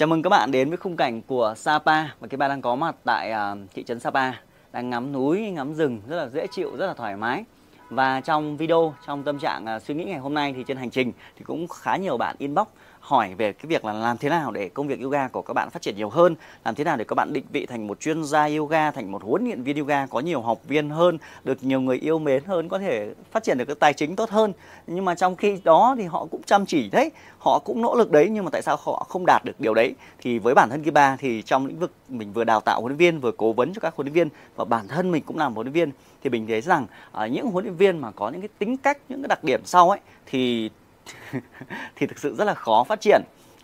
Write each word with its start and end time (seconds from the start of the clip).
Chào 0.00 0.06
mừng 0.06 0.22
các 0.22 0.30
bạn 0.30 0.50
đến 0.50 0.68
với 0.68 0.76
khung 0.76 0.96
cảnh 0.96 1.22
của 1.22 1.54
Sapa 1.56 2.02
và 2.20 2.28
các 2.28 2.36
bạn 2.36 2.50
đang 2.50 2.62
có 2.62 2.74
mặt 2.74 2.96
tại 3.04 3.32
uh, 3.32 3.58
thị 3.74 3.82
trấn 3.82 4.00
Sapa 4.00 4.32
đang 4.72 4.90
ngắm 4.90 5.12
núi, 5.12 5.50
ngắm 5.50 5.74
rừng 5.74 6.00
rất 6.08 6.16
là 6.16 6.28
dễ 6.28 6.46
chịu, 6.46 6.76
rất 6.76 6.86
là 6.86 6.94
thoải 6.94 7.16
mái. 7.16 7.44
Và 7.90 8.20
trong 8.20 8.56
video, 8.56 8.94
trong 9.06 9.22
tâm 9.22 9.38
trạng 9.38 9.66
uh, 9.76 9.82
suy 9.82 9.94
nghĩ 9.94 10.04
ngày 10.04 10.18
hôm 10.18 10.34
nay 10.34 10.52
thì 10.56 10.64
trên 10.66 10.76
hành 10.76 10.90
trình 10.90 11.12
thì 11.36 11.44
cũng 11.44 11.68
khá 11.68 11.96
nhiều 11.96 12.16
bạn 12.16 12.36
inbox 12.38 12.66
hỏi 13.00 13.34
về 13.34 13.52
cái 13.52 13.66
việc 13.66 13.84
là 13.84 13.92
làm 13.92 14.18
thế 14.18 14.28
nào 14.28 14.50
để 14.50 14.68
công 14.68 14.88
việc 14.88 15.00
yoga 15.00 15.28
của 15.28 15.42
các 15.42 15.54
bạn 15.54 15.70
phát 15.70 15.82
triển 15.82 15.96
nhiều 15.96 16.08
hơn, 16.08 16.34
làm 16.64 16.74
thế 16.74 16.84
nào 16.84 16.96
để 16.96 17.04
các 17.04 17.14
bạn 17.14 17.32
định 17.32 17.44
vị 17.52 17.66
thành 17.66 17.86
một 17.86 18.00
chuyên 18.00 18.24
gia 18.24 18.46
yoga, 18.46 18.90
thành 18.90 19.12
một 19.12 19.22
huấn 19.22 19.44
luyện 19.44 19.62
viên 19.62 19.76
yoga 19.76 20.06
có 20.06 20.20
nhiều 20.20 20.40
học 20.40 20.58
viên 20.68 20.90
hơn, 20.90 21.18
được 21.44 21.64
nhiều 21.64 21.80
người 21.80 21.96
yêu 21.96 22.18
mến 22.18 22.44
hơn, 22.44 22.68
có 22.68 22.78
thể 22.78 23.14
phát 23.30 23.42
triển 23.42 23.58
được 23.58 23.64
cái 23.64 23.76
tài 23.80 23.92
chính 23.92 24.16
tốt 24.16 24.30
hơn. 24.30 24.52
Nhưng 24.86 25.04
mà 25.04 25.14
trong 25.14 25.36
khi 25.36 25.60
đó 25.64 25.94
thì 25.98 26.04
họ 26.04 26.26
cũng 26.30 26.42
chăm 26.42 26.66
chỉ 26.66 26.90
đấy, 26.90 27.10
họ 27.38 27.58
cũng 27.58 27.82
nỗ 27.82 27.94
lực 27.94 28.10
đấy 28.10 28.28
nhưng 28.30 28.44
mà 28.44 28.50
tại 28.50 28.62
sao 28.62 28.76
họ 28.84 29.06
không 29.08 29.26
đạt 29.26 29.44
được 29.44 29.60
điều 29.60 29.74
đấy? 29.74 29.94
Thì 30.18 30.38
với 30.38 30.54
bản 30.54 30.70
thân 30.70 30.84
Kiba 30.84 31.16
thì 31.16 31.42
trong 31.42 31.66
lĩnh 31.66 31.78
vực 31.78 31.92
mình 32.08 32.32
vừa 32.32 32.44
đào 32.44 32.60
tạo 32.60 32.80
huấn 32.80 32.92
luyện 32.92 32.98
viên, 32.98 33.20
vừa 33.20 33.32
cố 33.32 33.52
vấn 33.52 33.72
cho 33.74 33.80
các 33.80 33.94
huấn 33.96 34.06
luyện 34.06 34.14
viên 34.14 34.28
và 34.56 34.64
bản 34.64 34.88
thân 34.88 35.10
mình 35.10 35.22
cũng 35.26 35.38
làm 35.38 35.54
huấn 35.54 35.66
luyện 35.66 35.72
viên 35.72 35.92
thì 36.22 36.30
mình 36.30 36.46
thấy 36.46 36.60
rằng 36.60 36.86
uh, 37.24 37.30
những 37.30 37.46
huấn 37.46 37.64
luyện 37.64 37.76
viên 37.76 37.98
mà 37.98 38.10
có 38.10 38.30
những 38.30 38.40
cái 38.40 38.48
tính 38.58 38.76
cách, 38.76 38.98
những 39.08 39.22
cái 39.22 39.28
đặc 39.28 39.44
điểm 39.44 39.60
sau 39.64 39.90
ấy 39.90 40.00
thì 40.26 40.70
thì 41.96 42.06
thực 42.06 42.18
sự 42.18 42.34
rất 42.34 42.44
là 42.44 42.54
khó 42.54 42.84
phát 42.84 43.00
triển. 43.00 43.22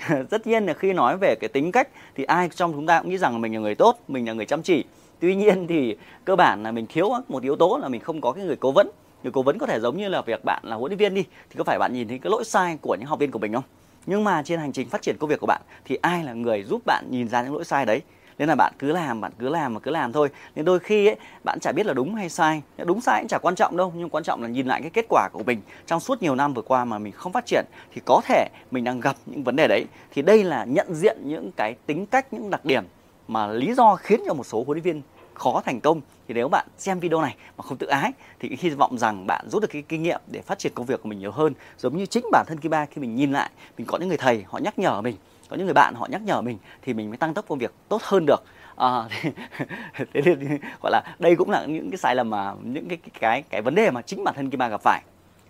Tất 0.30 0.46
nhiên 0.46 0.66
là 0.66 0.74
khi 0.74 0.92
nói 0.92 1.16
về 1.16 1.34
cái 1.40 1.48
tính 1.48 1.72
cách 1.72 1.88
thì 2.14 2.24
ai 2.24 2.48
trong 2.54 2.72
chúng 2.72 2.86
ta 2.86 3.00
cũng 3.00 3.10
nghĩ 3.10 3.18
rằng 3.18 3.40
mình 3.40 3.54
là 3.54 3.60
người 3.60 3.74
tốt, 3.74 3.98
mình 4.08 4.26
là 4.26 4.32
người 4.32 4.46
chăm 4.46 4.62
chỉ. 4.62 4.84
Tuy 5.20 5.34
nhiên 5.34 5.66
thì 5.66 5.96
cơ 6.24 6.36
bản 6.36 6.62
là 6.62 6.72
mình 6.72 6.86
thiếu 6.86 7.10
một 7.28 7.42
yếu 7.42 7.56
tố 7.56 7.78
là 7.82 7.88
mình 7.88 8.00
không 8.00 8.20
có 8.20 8.32
cái 8.32 8.44
người 8.44 8.56
cố 8.56 8.72
vấn. 8.72 8.90
Người 9.22 9.32
cố 9.32 9.42
vấn 9.42 9.58
có 9.58 9.66
thể 9.66 9.80
giống 9.80 9.96
như 9.96 10.08
là 10.08 10.22
việc 10.22 10.44
bạn 10.44 10.62
là 10.64 10.76
huấn 10.76 10.90
luyện 10.90 10.98
viên 10.98 11.14
đi, 11.14 11.24
thì 11.50 11.56
có 11.58 11.64
phải 11.64 11.78
bạn 11.78 11.92
nhìn 11.92 12.08
thấy 12.08 12.18
cái 12.18 12.30
lỗi 12.30 12.44
sai 12.44 12.78
của 12.80 12.94
những 12.94 13.08
học 13.08 13.18
viên 13.18 13.30
của 13.30 13.38
mình 13.38 13.52
không? 13.52 13.64
Nhưng 14.06 14.24
mà 14.24 14.42
trên 14.42 14.58
hành 14.58 14.72
trình 14.72 14.88
phát 14.88 15.02
triển 15.02 15.16
công 15.18 15.30
việc 15.30 15.40
của 15.40 15.46
bạn 15.46 15.62
thì 15.84 15.98
ai 16.02 16.24
là 16.24 16.32
người 16.32 16.62
giúp 16.62 16.82
bạn 16.86 17.04
nhìn 17.10 17.28
ra 17.28 17.42
những 17.42 17.54
lỗi 17.54 17.64
sai 17.64 17.86
đấy? 17.86 18.00
Nên 18.38 18.48
là 18.48 18.54
bạn 18.54 18.72
cứ 18.78 18.92
làm, 18.92 19.20
bạn 19.20 19.32
cứ 19.38 19.48
làm 19.48 19.74
và 19.74 19.80
cứ 19.80 19.90
làm 19.90 20.12
thôi. 20.12 20.28
Nên 20.54 20.64
đôi 20.64 20.78
khi 20.78 21.06
ấy, 21.06 21.16
bạn 21.44 21.60
chả 21.60 21.72
biết 21.72 21.86
là 21.86 21.94
đúng 21.94 22.14
hay 22.14 22.28
sai. 22.28 22.62
Đúng 22.84 23.00
sai 23.00 23.20
cũng 23.20 23.28
chả 23.28 23.38
quan 23.38 23.54
trọng 23.54 23.76
đâu, 23.76 23.92
nhưng 23.96 24.08
quan 24.08 24.24
trọng 24.24 24.42
là 24.42 24.48
nhìn 24.48 24.66
lại 24.66 24.80
cái 24.80 24.90
kết 24.90 25.06
quả 25.08 25.28
của 25.32 25.42
mình. 25.42 25.60
Trong 25.86 26.00
suốt 26.00 26.22
nhiều 26.22 26.34
năm 26.34 26.54
vừa 26.54 26.62
qua 26.62 26.84
mà 26.84 26.98
mình 26.98 27.12
không 27.12 27.32
phát 27.32 27.46
triển, 27.46 27.64
thì 27.94 28.00
có 28.04 28.20
thể 28.24 28.48
mình 28.70 28.84
đang 28.84 29.00
gặp 29.00 29.16
những 29.26 29.44
vấn 29.44 29.56
đề 29.56 29.68
đấy. 29.68 29.84
Thì 30.10 30.22
đây 30.22 30.44
là 30.44 30.64
nhận 30.64 30.94
diện 30.94 31.18
những 31.24 31.52
cái 31.52 31.74
tính 31.86 32.06
cách, 32.06 32.32
những 32.32 32.50
đặc 32.50 32.64
điểm 32.64 32.84
mà 33.28 33.46
lý 33.46 33.74
do 33.74 33.96
khiến 33.96 34.20
cho 34.26 34.34
một 34.34 34.46
số 34.46 34.64
huấn 34.64 34.76
luyện 34.76 34.84
viên 34.84 35.02
khó 35.34 35.62
thành 35.64 35.80
công. 35.80 36.00
Thì 36.28 36.34
nếu 36.34 36.48
bạn 36.48 36.66
xem 36.78 37.00
video 37.00 37.20
này 37.20 37.36
mà 37.56 37.62
không 37.62 37.78
tự 37.78 37.86
ái, 37.86 38.12
thì 38.40 38.56
hy 38.60 38.70
vọng 38.70 38.98
rằng 38.98 39.26
bạn 39.26 39.48
rút 39.50 39.62
được 39.62 39.68
cái 39.70 39.82
kinh 39.82 40.02
nghiệm 40.02 40.20
để 40.26 40.40
phát 40.40 40.58
triển 40.58 40.72
công 40.74 40.86
việc 40.86 41.02
của 41.02 41.08
mình 41.08 41.18
nhiều 41.18 41.32
hơn. 41.32 41.54
Giống 41.78 41.96
như 41.96 42.06
chính 42.06 42.24
bản 42.32 42.44
thân 42.48 42.60
Kiba, 42.60 42.86
khi 42.86 43.00
mình 43.00 43.14
nhìn 43.14 43.32
lại, 43.32 43.50
mình 43.78 43.86
có 43.86 43.98
những 43.98 44.08
người 44.08 44.18
thầy, 44.18 44.44
họ 44.48 44.58
nhắc 44.58 44.78
nhở 44.78 45.00
mình 45.00 45.16
có 45.48 45.56
những 45.56 45.66
người 45.66 45.74
bạn 45.74 45.94
họ 45.94 46.06
nhắc 46.10 46.22
nhở 46.22 46.42
mình 46.42 46.58
thì 46.82 46.94
mình 46.94 47.10
mới 47.10 47.16
tăng 47.16 47.34
tốc 47.34 47.44
công 47.48 47.58
việc 47.58 47.72
tốt 47.88 48.02
hơn 48.02 48.26
được. 48.26 48.42
À, 48.76 49.08
thế 50.14 50.20
nên 50.24 50.58
gọi 50.82 50.92
là 50.92 51.14
đây 51.18 51.36
cũng 51.36 51.50
là 51.50 51.64
những 51.64 51.90
cái 51.90 51.98
sai 51.98 52.14
lầm 52.14 52.30
mà 52.30 52.54
những 52.62 52.88
cái 52.88 52.96
cái 52.96 53.10
cái, 53.20 53.42
cái 53.42 53.62
vấn 53.62 53.74
đề 53.74 53.90
mà 53.90 54.02
chính 54.02 54.24
bản 54.24 54.34
thân 54.34 54.50
Kim 54.50 54.58
Ba 54.58 54.68
gặp 54.68 54.80
phải. 54.82 55.02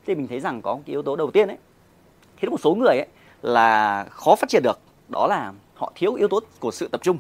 Thì 0.07 0.15
mình 0.15 0.29
thấy 0.29 0.41
rằng 0.41 0.63
có 0.63 0.75
cái 0.75 0.93
yếu 0.93 1.03
tố 1.03 1.17
đầu 1.17 1.31
tiên 1.31 1.49
ấy 1.49 1.59
khiến 2.37 2.51
một 2.51 2.61
số 2.61 2.75
người 2.75 2.97
ấy 2.97 3.07
là 3.43 4.05
khó 4.11 4.37
phát 4.37 4.49
triển 4.49 4.63
được 4.63 4.79
đó 5.09 5.27
là 5.27 5.53
họ 5.75 5.93
thiếu 5.95 6.15
yếu 6.15 6.29
tố 6.29 6.41
của 6.61 6.71
sự 6.71 6.89
tập 6.89 7.01
trung. 7.05 7.19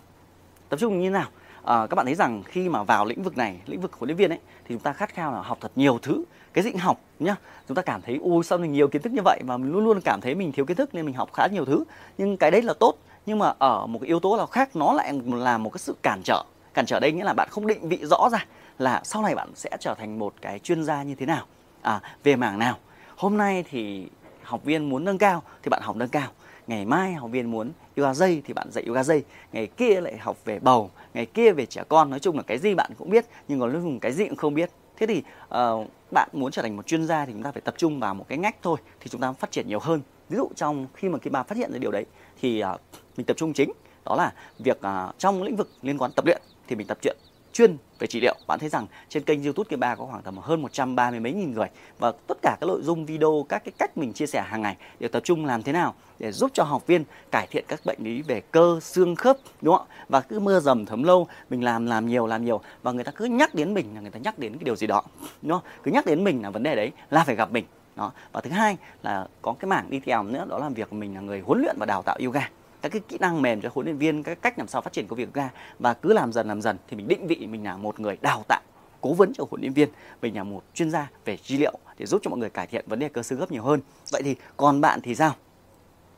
Tập 0.69 0.81
trung 0.81 0.99
như 0.99 1.07
thế 1.07 1.11
nào? 1.11 1.29
À, 1.67 1.87
các 1.87 1.95
bạn 1.95 2.07
thấy 2.07 2.15
rằng 2.15 2.43
khi 2.47 2.69
mà 2.69 2.83
vào 2.83 3.05
lĩnh 3.05 3.23
vực 3.23 3.37
này 3.37 3.61
lĩnh 3.67 3.81
vực 3.81 3.93
huấn 3.93 4.09
luyện 4.09 4.17
viên 4.17 4.31
ấy 4.31 4.39
thì 4.65 4.75
chúng 4.75 4.83
ta 4.83 4.93
khát 4.93 5.15
khao 5.15 5.33
là 5.33 5.41
học 5.41 5.59
thật 5.61 5.73
nhiều 5.77 5.99
thứ 6.03 6.25
cái 6.53 6.65
gì 6.65 6.73
học 6.73 7.01
nhá. 7.19 7.37
Chúng 7.69 7.75
ta 7.75 7.83
cảm 7.83 8.03
thấy 8.03 8.19
ui 8.23 8.45
sao 8.45 8.59
mình 8.59 8.73
nhiều 8.73 8.89
kiến 8.89 9.03
thức 9.03 9.13
như 9.13 9.23
vậy 9.25 9.41
mà 9.45 9.57
mình 9.57 9.73
luôn 9.73 9.85
luôn 9.85 10.01
cảm 10.01 10.21
thấy 10.21 10.35
mình 10.35 10.53
thiếu 10.53 10.65
kiến 10.65 10.77
thức 10.77 10.95
nên 10.95 11.07
mình 11.07 11.15
học 11.15 11.33
khá 11.33 11.47
nhiều 11.47 11.65
thứ. 11.65 11.85
Nhưng 12.19 12.37
cái 12.37 12.51
đấy 12.51 12.63
là 12.63 12.75
tốt 12.81 12.95
nhưng 13.27 13.39
mà 13.39 13.55
ở 13.59 13.87
một 13.87 13.99
cái 13.99 14.07
yếu 14.07 14.21
tố 14.21 14.37
nào 14.37 14.47
khác 14.47 14.77
nó 14.77 14.93
lại 14.93 15.13
là 15.27 15.59
một 15.59 15.71
cái 15.71 15.79
sự 15.79 15.97
cản 16.03 16.21
trở. 16.25 16.43
Cản 16.75 16.87
trở 16.87 17.01
đây 17.01 17.13
nghĩa 17.13 17.25
là 17.25 17.33
bạn 17.33 17.49
không 17.51 17.67
định 17.67 17.89
vị 17.89 17.99
rõ 18.03 18.29
ra 18.33 18.47
là 18.79 19.01
sau 19.05 19.23
này 19.23 19.35
bạn 19.35 19.49
sẽ 19.55 19.71
trở 19.81 19.95
thành 19.95 20.19
một 20.19 20.35
cái 20.41 20.59
chuyên 20.59 20.85
gia 20.85 21.03
như 21.03 21.15
thế 21.15 21.27
nào 21.27 21.45
à, 21.83 22.01
về 22.25 22.37
mảng 22.37 22.59
nào. 22.59 22.77
Hôm 23.17 23.37
nay 23.37 23.65
thì 23.71 24.09
học 24.43 24.65
viên 24.65 24.89
muốn 24.89 25.05
nâng 25.05 25.19
cao 25.19 25.43
thì 25.63 25.69
bạn 25.69 25.83
học 25.85 25.97
nâng 25.97 26.09
cao 26.09 26.29
ngày 26.67 26.85
mai 26.85 27.15
học 27.15 27.31
viên 27.31 27.51
muốn 27.51 27.73
yoga 27.97 28.15
dây 28.15 28.43
thì 28.45 28.55
bạn 28.55 28.71
dạy 28.71 28.85
yoga 28.87 29.03
dây. 29.03 29.25
Ngày 29.53 29.67
kia 29.67 30.01
lại 30.01 30.17
học 30.19 30.37
về 30.45 30.59
bầu. 30.59 30.91
Ngày 31.15 31.27
kia 31.27 31.53
về 31.53 31.67
trẻ 31.67 31.83
con. 31.89 32.11
Nói 32.11 32.21
chung 32.21 32.37
là 32.37 32.43
cái 32.43 32.59
gì 32.59 32.75
bạn 32.75 32.91
cũng 32.99 33.11
biết 33.11 33.27
nhưng 33.49 33.61
còn 33.61 33.73
lúc 33.73 33.83
dùng 33.83 34.01
cái 34.01 34.13
gì 34.13 34.29
cũng 34.29 34.37
không 34.37 34.55
biết. 34.55 34.71
Thế 34.97 35.07
thì 35.07 35.23
uh, 35.45 35.87
bạn 36.11 36.29
muốn 36.33 36.53
trở 36.53 36.63
thành 36.63 36.77
một 36.77 36.87
chuyên 36.87 37.07
gia 37.07 37.27
thì 37.27 37.33
chúng 37.33 37.43
ta 37.43 37.53
phải 37.53 37.61
tập 37.61 37.75
trung 37.79 38.01
vào 38.01 38.15
một 38.15 38.25
cái 38.29 38.39
ngách 38.39 38.57
thôi 38.63 38.77
thì 39.01 39.09
chúng 39.09 39.21
ta 39.21 39.33
phát 39.33 39.51
triển 39.51 39.69
nhiều 39.69 39.79
hơn. 39.79 40.01
Ví 40.29 40.37
dụ 40.37 40.49
trong 40.55 40.87
khi 40.95 41.09
mà 41.09 41.19
cái 41.19 41.31
bà 41.31 41.43
phát 41.43 41.59
hiện 41.59 41.73
ra 41.73 41.79
điều 41.79 41.91
đấy 41.91 42.05
thì 42.41 42.63
uh, 42.75 42.81
mình 43.17 43.27
tập 43.27 43.37
trung 43.37 43.53
chính. 43.53 43.73
Đó 44.05 44.17
là 44.17 44.33
việc 44.59 44.79
uh, 44.79 45.19
trong 45.19 45.43
lĩnh 45.43 45.57
vực 45.57 45.71
liên 45.83 45.99
quan 45.99 46.11
tập 46.17 46.27
luyện 46.27 46.43
thì 46.69 46.77
mình 46.77 46.87
tập 46.87 46.99
luyện 47.05 47.17
chuyên 47.57 47.77
về 47.99 48.07
trị 48.07 48.21
liệu. 48.21 48.35
Bạn 48.47 48.59
thấy 48.59 48.69
rằng 48.69 48.87
trên 49.09 49.23
kênh 49.23 49.45
youtube 49.45 49.69
kia 49.71 49.77
ba 49.77 49.95
có 49.95 50.07
khoảng 50.07 50.23
tầm 50.23 50.39
hơn 50.39 50.63
130 50.63 51.21
mấy 51.21 51.33
nghìn 51.33 51.55
người 51.55 51.67
và 51.99 52.13
tất 52.27 52.39
cả 52.43 52.57
các 52.61 52.67
nội 52.67 52.83
dung 52.83 53.07
video, 53.07 53.47
các 53.49 53.65
cái 53.65 53.73
cách 53.79 53.99
mình 53.99 54.13
chia 54.13 54.27
sẻ 54.27 54.45
hàng 54.47 54.63
ngày 54.63 54.77
đều 55.01 55.09
tập 55.09 55.21
trung 55.25 55.47
làm 55.47 55.63
thế 55.63 55.73
nào 55.73 55.95
để 56.19 56.33
giúp 56.33 56.51
cho 56.55 56.65
học 56.65 56.87
viên 56.87 57.05
cải 57.31 57.47
thiện 57.47 57.65
các 57.69 57.81
bệnh 57.85 57.99
lý 58.01 58.23
về 58.23 58.41
cơ, 58.41 58.81
xương 58.83 59.17
khớp, 59.17 59.37
đúng 59.63 59.77
không 59.77 59.87
và 60.09 60.21
cứ 60.21 60.41
mưa 60.41 60.61
dầm 60.61 60.87
thấm 60.87 61.03
lâu, 61.03 61.27
mình 61.51 61.65
làm 61.65 61.87
làm 61.87 62.07
nhiều 62.07 62.27
làm 62.27 62.45
nhiều 62.45 62.61
và 62.83 62.93
người 62.93 63.05
ta 63.05 63.13
cứ 63.13 63.25
nhắc 63.25 63.55
đến 63.55 63.75
mình 63.75 63.87
là 63.95 64.01
người 64.01 64.11
ta 64.11 64.19
nhắc 64.19 64.39
đến 64.39 64.53
cái 64.53 64.65
điều 64.65 64.77
gì 64.77 64.87
đó, 64.87 65.03
đúng 65.43 65.53
không? 65.53 65.71
Cứ 65.83 65.91
nhắc 65.91 66.07
đến 66.07 66.25
mình 66.25 66.43
là 66.43 66.51
vấn 66.51 66.63
đề 66.63 66.77
đấy 66.77 66.93
là 67.11 67.25
phải 67.25 67.37
gặp 67.37 67.53
mình, 67.53 67.65
đó. 67.97 68.13
Và 68.33 68.41
thứ 68.41 68.51
hai 68.51 68.77
là 69.03 69.27
có 69.43 69.55
cái 69.59 69.69
mảng 69.69 69.91
đi 69.91 70.01
theo 70.01 70.23
nữa, 70.23 70.47
đó 70.49 70.59
là 70.59 70.69
việc 70.69 70.93
mình 70.93 71.15
là 71.15 71.21
người 71.21 71.41
huấn 71.41 71.61
luyện 71.61 71.77
và 71.79 71.87
đào 71.87 72.03
tạo 72.03 72.19
yoga 72.25 72.49
các 72.89 72.93
cái 72.93 73.03
kỹ 73.09 73.17
năng 73.21 73.43
mềm 73.43 73.61
cho 73.61 73.71
huấn 73.75 73.87
luyện 73.87 73.99
viên 73.99 74.23
các 74.23 74.43
cách 74.43 74.59
làm 74.59 74.69
sao 74.69 74.83
phát 74.83 74.93
triển 74.93 75.07
công 75.07 75.19
việc 75.19 75.35
ra. 75.35 75.51
Và 75.79 75.95
cứ 75.95 76.13
làm 76.13 76.33
dần 76.33 76.49
làm 76.49 76.63
dần 76.63 76.77
thì 76.89 76.97
mình 76.97 77.09
định 77.09 77.27
vị 77.27 77.47
mình 77.47 77.65
là 77.65 77.77
một 77.77 78.01
người 78.01 78.17
đào 78.21 78.45
tạo 78.49 78.61
cố 79.01 79.13
vấn 79.13 79.33
cho 79.35 79.45
huấn 79.51 79.61
luyện 79.61 79.73
viên. 79.73 79.89
Mình 80.23 80.37
là 80.37 80.45
một 80.45 80.63
chuyên 80.75 80.91
gia 80.91 81.11
về 81.25 81.39
dữ 81.45 81.59
liệu 81.59 81.79
để 81.99 82.07
giúp 82.07 82.21
cho 82.25 82.31
mọi 82.31 82.39
người 82.39 82.51
cải 82.51 82.67
thiện 82.67 82.85
vấn 82.89 82.99
đề 82.99 83.09
cơ 83.09 83.23
xương 83.23 83.39
gấp 83.39 83.53
nhiều 83.53 83.63
hơn. 83.63 83.81
Vậy 84.13 84.23
thì 84.23 84.37
còn 84.57 84.81
bạn 84.81 85.01
thì 85.01 85.15
sao? 85.15 85.35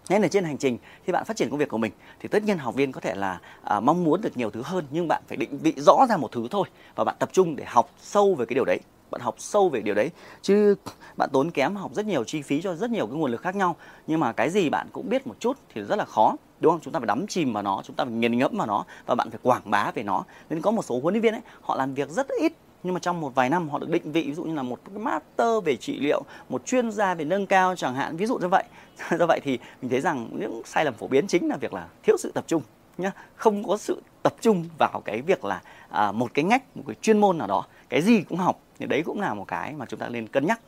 Nên 0.09 0.23
là 0.23 0.29
trên 0.29 0.45
hành 0.45 0.59
trình 0.59 0.79
khi 1.05 1.13
bạn 1.13 1.25
phát 1.25 1.37
triển 1.37 1.51
công 1.51 1.59
việc 1.59 1.69
của 1.69 1.79
mình 1.79 1.93
thì 2.21 2.29
tất 2.29 2.45
nhiên 2.45 2.59
học 2.59 2.75
viên 2.75 2.93
có 2.93 3.01
thể 3.01 3.15
là 3.15 3.41
à, 3.63 3.81
mong 3.81 4.05
muốn 4.05 4.21
được 4.21 4.37
nhiều 4.37 4.51
thứ 4.51 4.63
hơn 4.65 4.85
nhưng 4.91 5.09
bạn 5.09 5.23
phải 5.29 5.37
định 5.37 5.59
vị 5.59 5.73
rõ 5.77 6.07
ra 6.09 6.17
một 6.17 6.33
thứ 6.33 6.49
thôi 6.51 6.69
và 6.95 7.05
bạn 7.05 7.17
tập 7.19 7.29
trung 7.33 7.57
để 7.57 7.65
học 7.67 7.91
sâu 7.99 8.35
về 8.35 8.47
cái 8.47 8.55
điều 8.55 8.65
đấy 8.65 8.79
bạn 9.11 9.21
học 9.21 9.35
sâu 9.39 9.69
về 9.69 9.81
điều 9.81 9.95
đấy. 9.95 10.11
Chứ 10.43 10.75
bạn 11.17 11.31
tốn 11.33 11.51
kém 11.51 11.77
học 11.77 11.95
rất 11.95 12.07
nhiều 12.07 12.25
chi 12.25 12.43
phí 12.43 12.63
cho 12.63 12.75
rất 12.75 12.91
nhiều 12.91 13.07
cái 13.07 13.17
nguồn 13.17 13.31
lực 13.31 13.41
khác 13.41 13.57
nhau. 13.57 13.77
Nhưng 14.07 14.21
mà 14.21 14.33
cái 14.33 14.51
gì 14.51 14.71
bạn 14.71 14.87
cũng 14.93 15.09
biết 15.09 15.27
một 15.27 15.35
chút 15.41 15.59
thì 15.75 15.83
rất 15.83 15.97
là 15.97 16.05
khó 16.05 16.37
đúng 16.61 16.73
không? 16.73 16.81
Chúng 16.81 16.93
ta 16.93 17.01
phải 17.01 17.07
đắm 17.07 17.27
chìm 17.27 17.53
vào 17.53 17.63
nó 17.63 17.83
chúng 17.85 17.97
ta 17.97 18.05
phải 18.05 18.13
nghiền 18.13 18.39
ngẫm 18.39 18.57
vào 18.57 18.67
nó 18.67 18.85
và 19.07 19.15
bạn 19.15 19.31
phải 19.31 19.41
quảng 19.43 19.71
bá 19.71 19.91
về 19.95 20.03
nó. 20.03 20.25
Nên 20.51 20.63
có 20.63 20.71
một 20.71 20.85
số 20.85 21.01
huấn 21.01 21.15
luyện 21.15 21.23
viên 21.23 21.35
ấy 21.35 21.43
họ 21.61 21.77
làm 21.77 21.95
việc 21.95 22.11
rất 22.11 22.27
ít 22.41 22.53
nhưng 22.83 22.95
mà 22.95 23.01
trong 23.01 23.21
một 23.21 23.35
vài 23.35 23.51
năm 23.51 23.69
họ 23.69 23.79
được 23.79 23.91
định 23.91 24.13
vị 24.13 24.25
ví 24.27 24.35
dụ 24.35 24.45
như 24.45 24.55
là 24.55 24.63
một 24.63 24.79
cái 24.85 24.99
master 24.99 25.65
về 25.65 25.77
trị 25.77 26.01
liệu 26.01 26.23
một 26.49 26.67
chuyên 26.67 26.91
gia 26.91 27.15
về 27.15 27.25
nâng 27.25 27.47
cao 27.47 27.77
chẳng 27.77 27.95
hạn 27.95 28.17
ví 28.17 28.27
dụ 28.27 28.39
như 28.39 28.49
vậy. 28.49 28.65
Do 29.19 29.27
vậy 29.27 29.41
thì 29.45 29.59
mình 29.83 29.91
thấy 29.91 30.01
rằng 30.01 30.29
những 30.41 30.63
sai 30.65 30.85
lầm 30.85 30.95
phổ 30.95 31.07
biến 31.07 31.27
chính 31.27 31.49
là 31.49 31.57
việc 31.57 31.73
là 31.75 31.89
thiếu 32.03 32.17
sự 32.19 32.33
tập 32.35 32.45
trung 32.47 32.63
nhá. 32.99 33.13
Không 33.37 33.69
có 33.69 33.77
sự 33.77 34.03
tập 34.23 34.35
trung 34.41 34.65
vào 34.79 35.03
cái 35.05 35.23
việc 35.23 35.45
là 35.45 35.63
à, 35.89 36.13
một 36.13 36.35
cái 36.35 36.45
ngách 36.45 36.77
một 36.77 36.83
cái 36.87 36.97
chuyên 37.03 37.19
môn 37.19 37.39
nào 37.39 37.47
đó 37.47 37.65
cái 37.89 38.03
gì 38.03 38.23
cũng 38.23 38.39
học, 38.39 38.61
thì 38.79 38.87
đấy 38.87 39.03
cũng 39.07 39.21
là 39.21 39.35
một 39.35 39.45
cái 39.49 39.73
mà 39.73 39.87
chúng 39.87 40.01
ta 40.01 40.09
nên 40.09 40.29
cân 40.29 40.47
nhắc. 40.47 40.61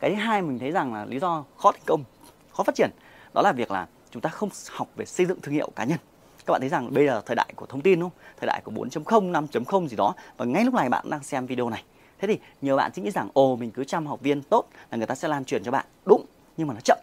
Cái 0.00 0.10
thứ 0.10 0.16
hai 0.16 0.42
mình 0.42 0.58
thấy 0.58 0.70
rằng 0.70 0.94
là 0.94 1.04
lý 1.04 1.18
do 1.18 1.44
khó 1.56 1.72
thành 1.72 1.82
công, 1.86 2.04
khó 2.52 2.62
phát 2.62 2.74
triển, 2.74 2.90
đó 3.34 3.42
là 3.42 3.52
việc 3.52 3.70
là 3.70 3.86
chúng 4.10 4.22
ta 4.22 4.30
không 4.30 4.48
học 4.70 4.88
về 4.96 5.04
xây 5.04 5.26
dựng 5.26 5.40
thương 5.40 5.54
hiệu 5.54 5.70
cá 5.76 5.84
nhân. 5.84 5.98
Các 6.46 6.52
bạn 6.52 6.60
thấy 6.60 6.70
rằng 6.70 6.94
bây 6.94 7.06
giờ 7.06 7.22
thời 7.26 7.36
đại 7.36 7.52
của 7.56 7.66
thông 7.66 7.80
tin 7.80 8.00
đúng 8.00 8.10
không? 8.10 8.18
Thời 8.40 8.46
đại 8.46 8.60
của 8.64 8.72
4.0 8.72 9.32
5.0 9.32 9.88
gì 9.88 9.96
đó. 9.96 10.14
Và 10.36 10.44
ngay 10.44 10.64
lúc 10.64 10.74
này 10.74 10.88
bạn 10.88 11.10
đang 11.10 11.22
xem 11.22 11.46
video 11.46 11.70
này. 11.70 11.82
Thế 12.18 12.28
thì 12.28 12.38
nhiều 12.62 12.76
bạn 12.76 12.90
chỉ 12.94 13.02
nghĩ 13.02 13.10
rằng, 13.10 13.28
ồ, 13.32 13.56
mình 13.56 13.70
cứ 13.70 13.84
chăm 13.84 14.06
học 14.06 14.20
viên 14.20 14.42
tốt 14.42 14.64
là 14.90 14.98
người 14.98 15.06
ta 15.06 15.14
sẽ 15.14 15.28
lan 15.28 15.44
truyền 15.44 15.64
cho 15.64 15.70
bạn. 15.70 15.86
Đúng, 16.06 16.24
nhưng 16.56 16.68
mà 16.68 16.74
nó 16.74 16.80
chậm, 16.80 16.98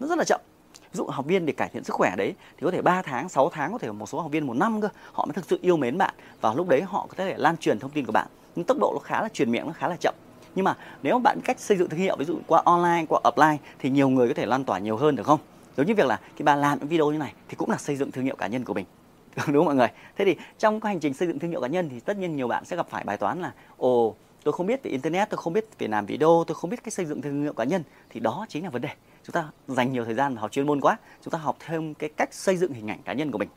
nó 0.00 0.06
rất 0.06 0.18
là 0.18 0.24
chậm. 0.24 0.40
Ví 0.74 0.98
dụ 0.98 1.06
học 1.06 1.26
viên 1.26 1.46
để 1.46 1.52
cải 1.52 1.68
thiện 1.68 1.84
sức 1.84 1.92
khỏe 1.92 2.14
đấy, 2.16 2.34
thì 2.56 2.64
có 2.64 2.70
thể 2.70 2.82
3 2.82 3.02
tháng 3.02 3.28
6 3.28 3.50
tháng, 3.50 3.72
có 3.72 3.78
thể 3.78 3.92
một 3.92 4.08
số 4.08 4.20
học 4.20 4.30
viên 4.30 4.46
một 4.46 4.54
năm 4.54 4.80
cơ, 4.80 4.88
họ 5.12 5.26
mới 5.26 5.32
thực 5.32 5.44
sự 5.44 5.58
yêu 5.62 5.76
mến 5.76 5.98
bạn. 5.98 6.14
Và 6.40 6.54
lúc 6.54 6.68
đấy 6.68 6.82
họ 6.82 7.06
có 7.08 7.14
thể 7.16 7.34
lan 7.36 7.56
truyền 7.56 7.78
thông 7.78 7.90
tin 7.90 8.06
của 8.06 8.12
bạn 8.12 8.26
nhưng 8.56 8.64
tốc 8.64 8.78
độ 8.80 8.92
nó 8.94 8.98
khá 8.98 9.22
là 9.22 9.28
truyền 9.28 9.50
miệng, 9.50 9.66
nó 9.66 9.72
khá 9.72 9.88
là 9.88 9.96
chậm. 10.00 10.14
Nhưng 10.54 10.64
mà 10.64 10.76
nếu 11.02 11.18
bạn 11.18 11.40
cách 11.44 11.60
xây 11.60 11.76
dựng 11.76 11.88
thương 11.88 12.00
hiệu, 12.00 12.16
ví 12.16 12.24
dụ 12.24 12.38
qua 12.46 12.62
online, 12.64 13.04
qua 13.08 13.20
offline 13.24 13.56
thì 13.78 13.90
nhiều 13.90 14.08
người 14.08 14.28
có 14.28 14.34
thể 14.34 14.46
lan 14.46 14.64
tỏa 14.64 14.78
nhiều 14.78 14.96
hơn, 14.96 15.16
được 15.16 15.26
không? 15.26 15.40
Giống 15.76 15.86
như 15.86 15.94
việc 15.94 16.06
là 16.06 16.20
khi 16.36 16.44
bà 16.44 16.56
làm 16.56 16.78
những 16.78 16.88
video 16.88 17.10
như 17.10 17.18
này 17.18 17.32
thì 17.48 17.56
cũng 17.56 17.70
là 17.70 17.76
xây 17.76 17.96
dựng 17.96 18.10
thương 18.10 18.24
hiệu 18.24 18.36
cá 18.36 18.46
nhân 18.46 18.64
của 18.64 18.74
mình. 18.74 18.86
Đúng 19.46 19.56
không 19.56 19.64
mọi 19.64 19.74
người? 19.74 19.88
Thế 20.16 20.24
thì 20.24 20.36
trong 20.58 20.80
cái 20.80 20.92
hành 20.92 21.00
trình 21.00 21.14
xây 21.14 21.28
dựng 21.28 21.38
thương 21.38 21.50
hiệu 21.50 21.60
cá 21.60 21.68
nhân 21.68 21.88
thì 21.88 22.00
tất 22.00 22.18
nhiên 22.18 22.36
nhiều 22.36 22.48
bạn 22.48 22.64
sẽ 22.64 22.76
gặp 22.76 22.86
phải 22.90 23.04
bài 23.04 23.16
toán 23.16 23.40
là, 23.40 23.52
ồ, 23.76 24.14
tôi 24.44 24.52
không 24.52 24.66
biết 24.66 24.82
về 24.82 24.90
internet, 24.90 25.30
tôi 25.30 25.38
không 25.38 25.52
biết 25.52 25.78
về 25.78 25.88
làm 25.88 26.06
video, 26.06 26.44
tôi 26.46 26.54
không 26.54 26.70
biết 26.70 26.84
cách 26.84 26.94
xây 26.94 27.06
dựng 27.06 27.22
thương 27.22 27.42
hiệu 27.42 27.52
cá 27.52 27.64
nhân. 27.64 27.82
Thì 28.10 28.20
đó 28.20 28.46
chính 28.48 28.64
là 28.64 28.70
vấn 28.70 28.82
đề. 28.82 28.90
Chúng 29.24 29.32
ta 29.32 29.48
dành 29.68 29.92
nhiều 29.92 30.04
thời 30.04 30.14
gian 30.14 30.36
học 30.36 30.52
chuyên 30.52 30.66
môn 30.66 30.80
quá, 30.80 30.96
chúng 31.22 31.30
ta 31.30 31.38
học 31.38 31.56
thêm 31.66 31.94
cái 31.94 32.10
cách 32.16 32.34
xây 32.34 32.56
dựng 32.56 32.72
hình 32.72 32.90
ảnh 32.90 33.02
cá 33.04 33.12
nhân 33.12 33.30
của 33.30 33.38
mình. 33.38 33.48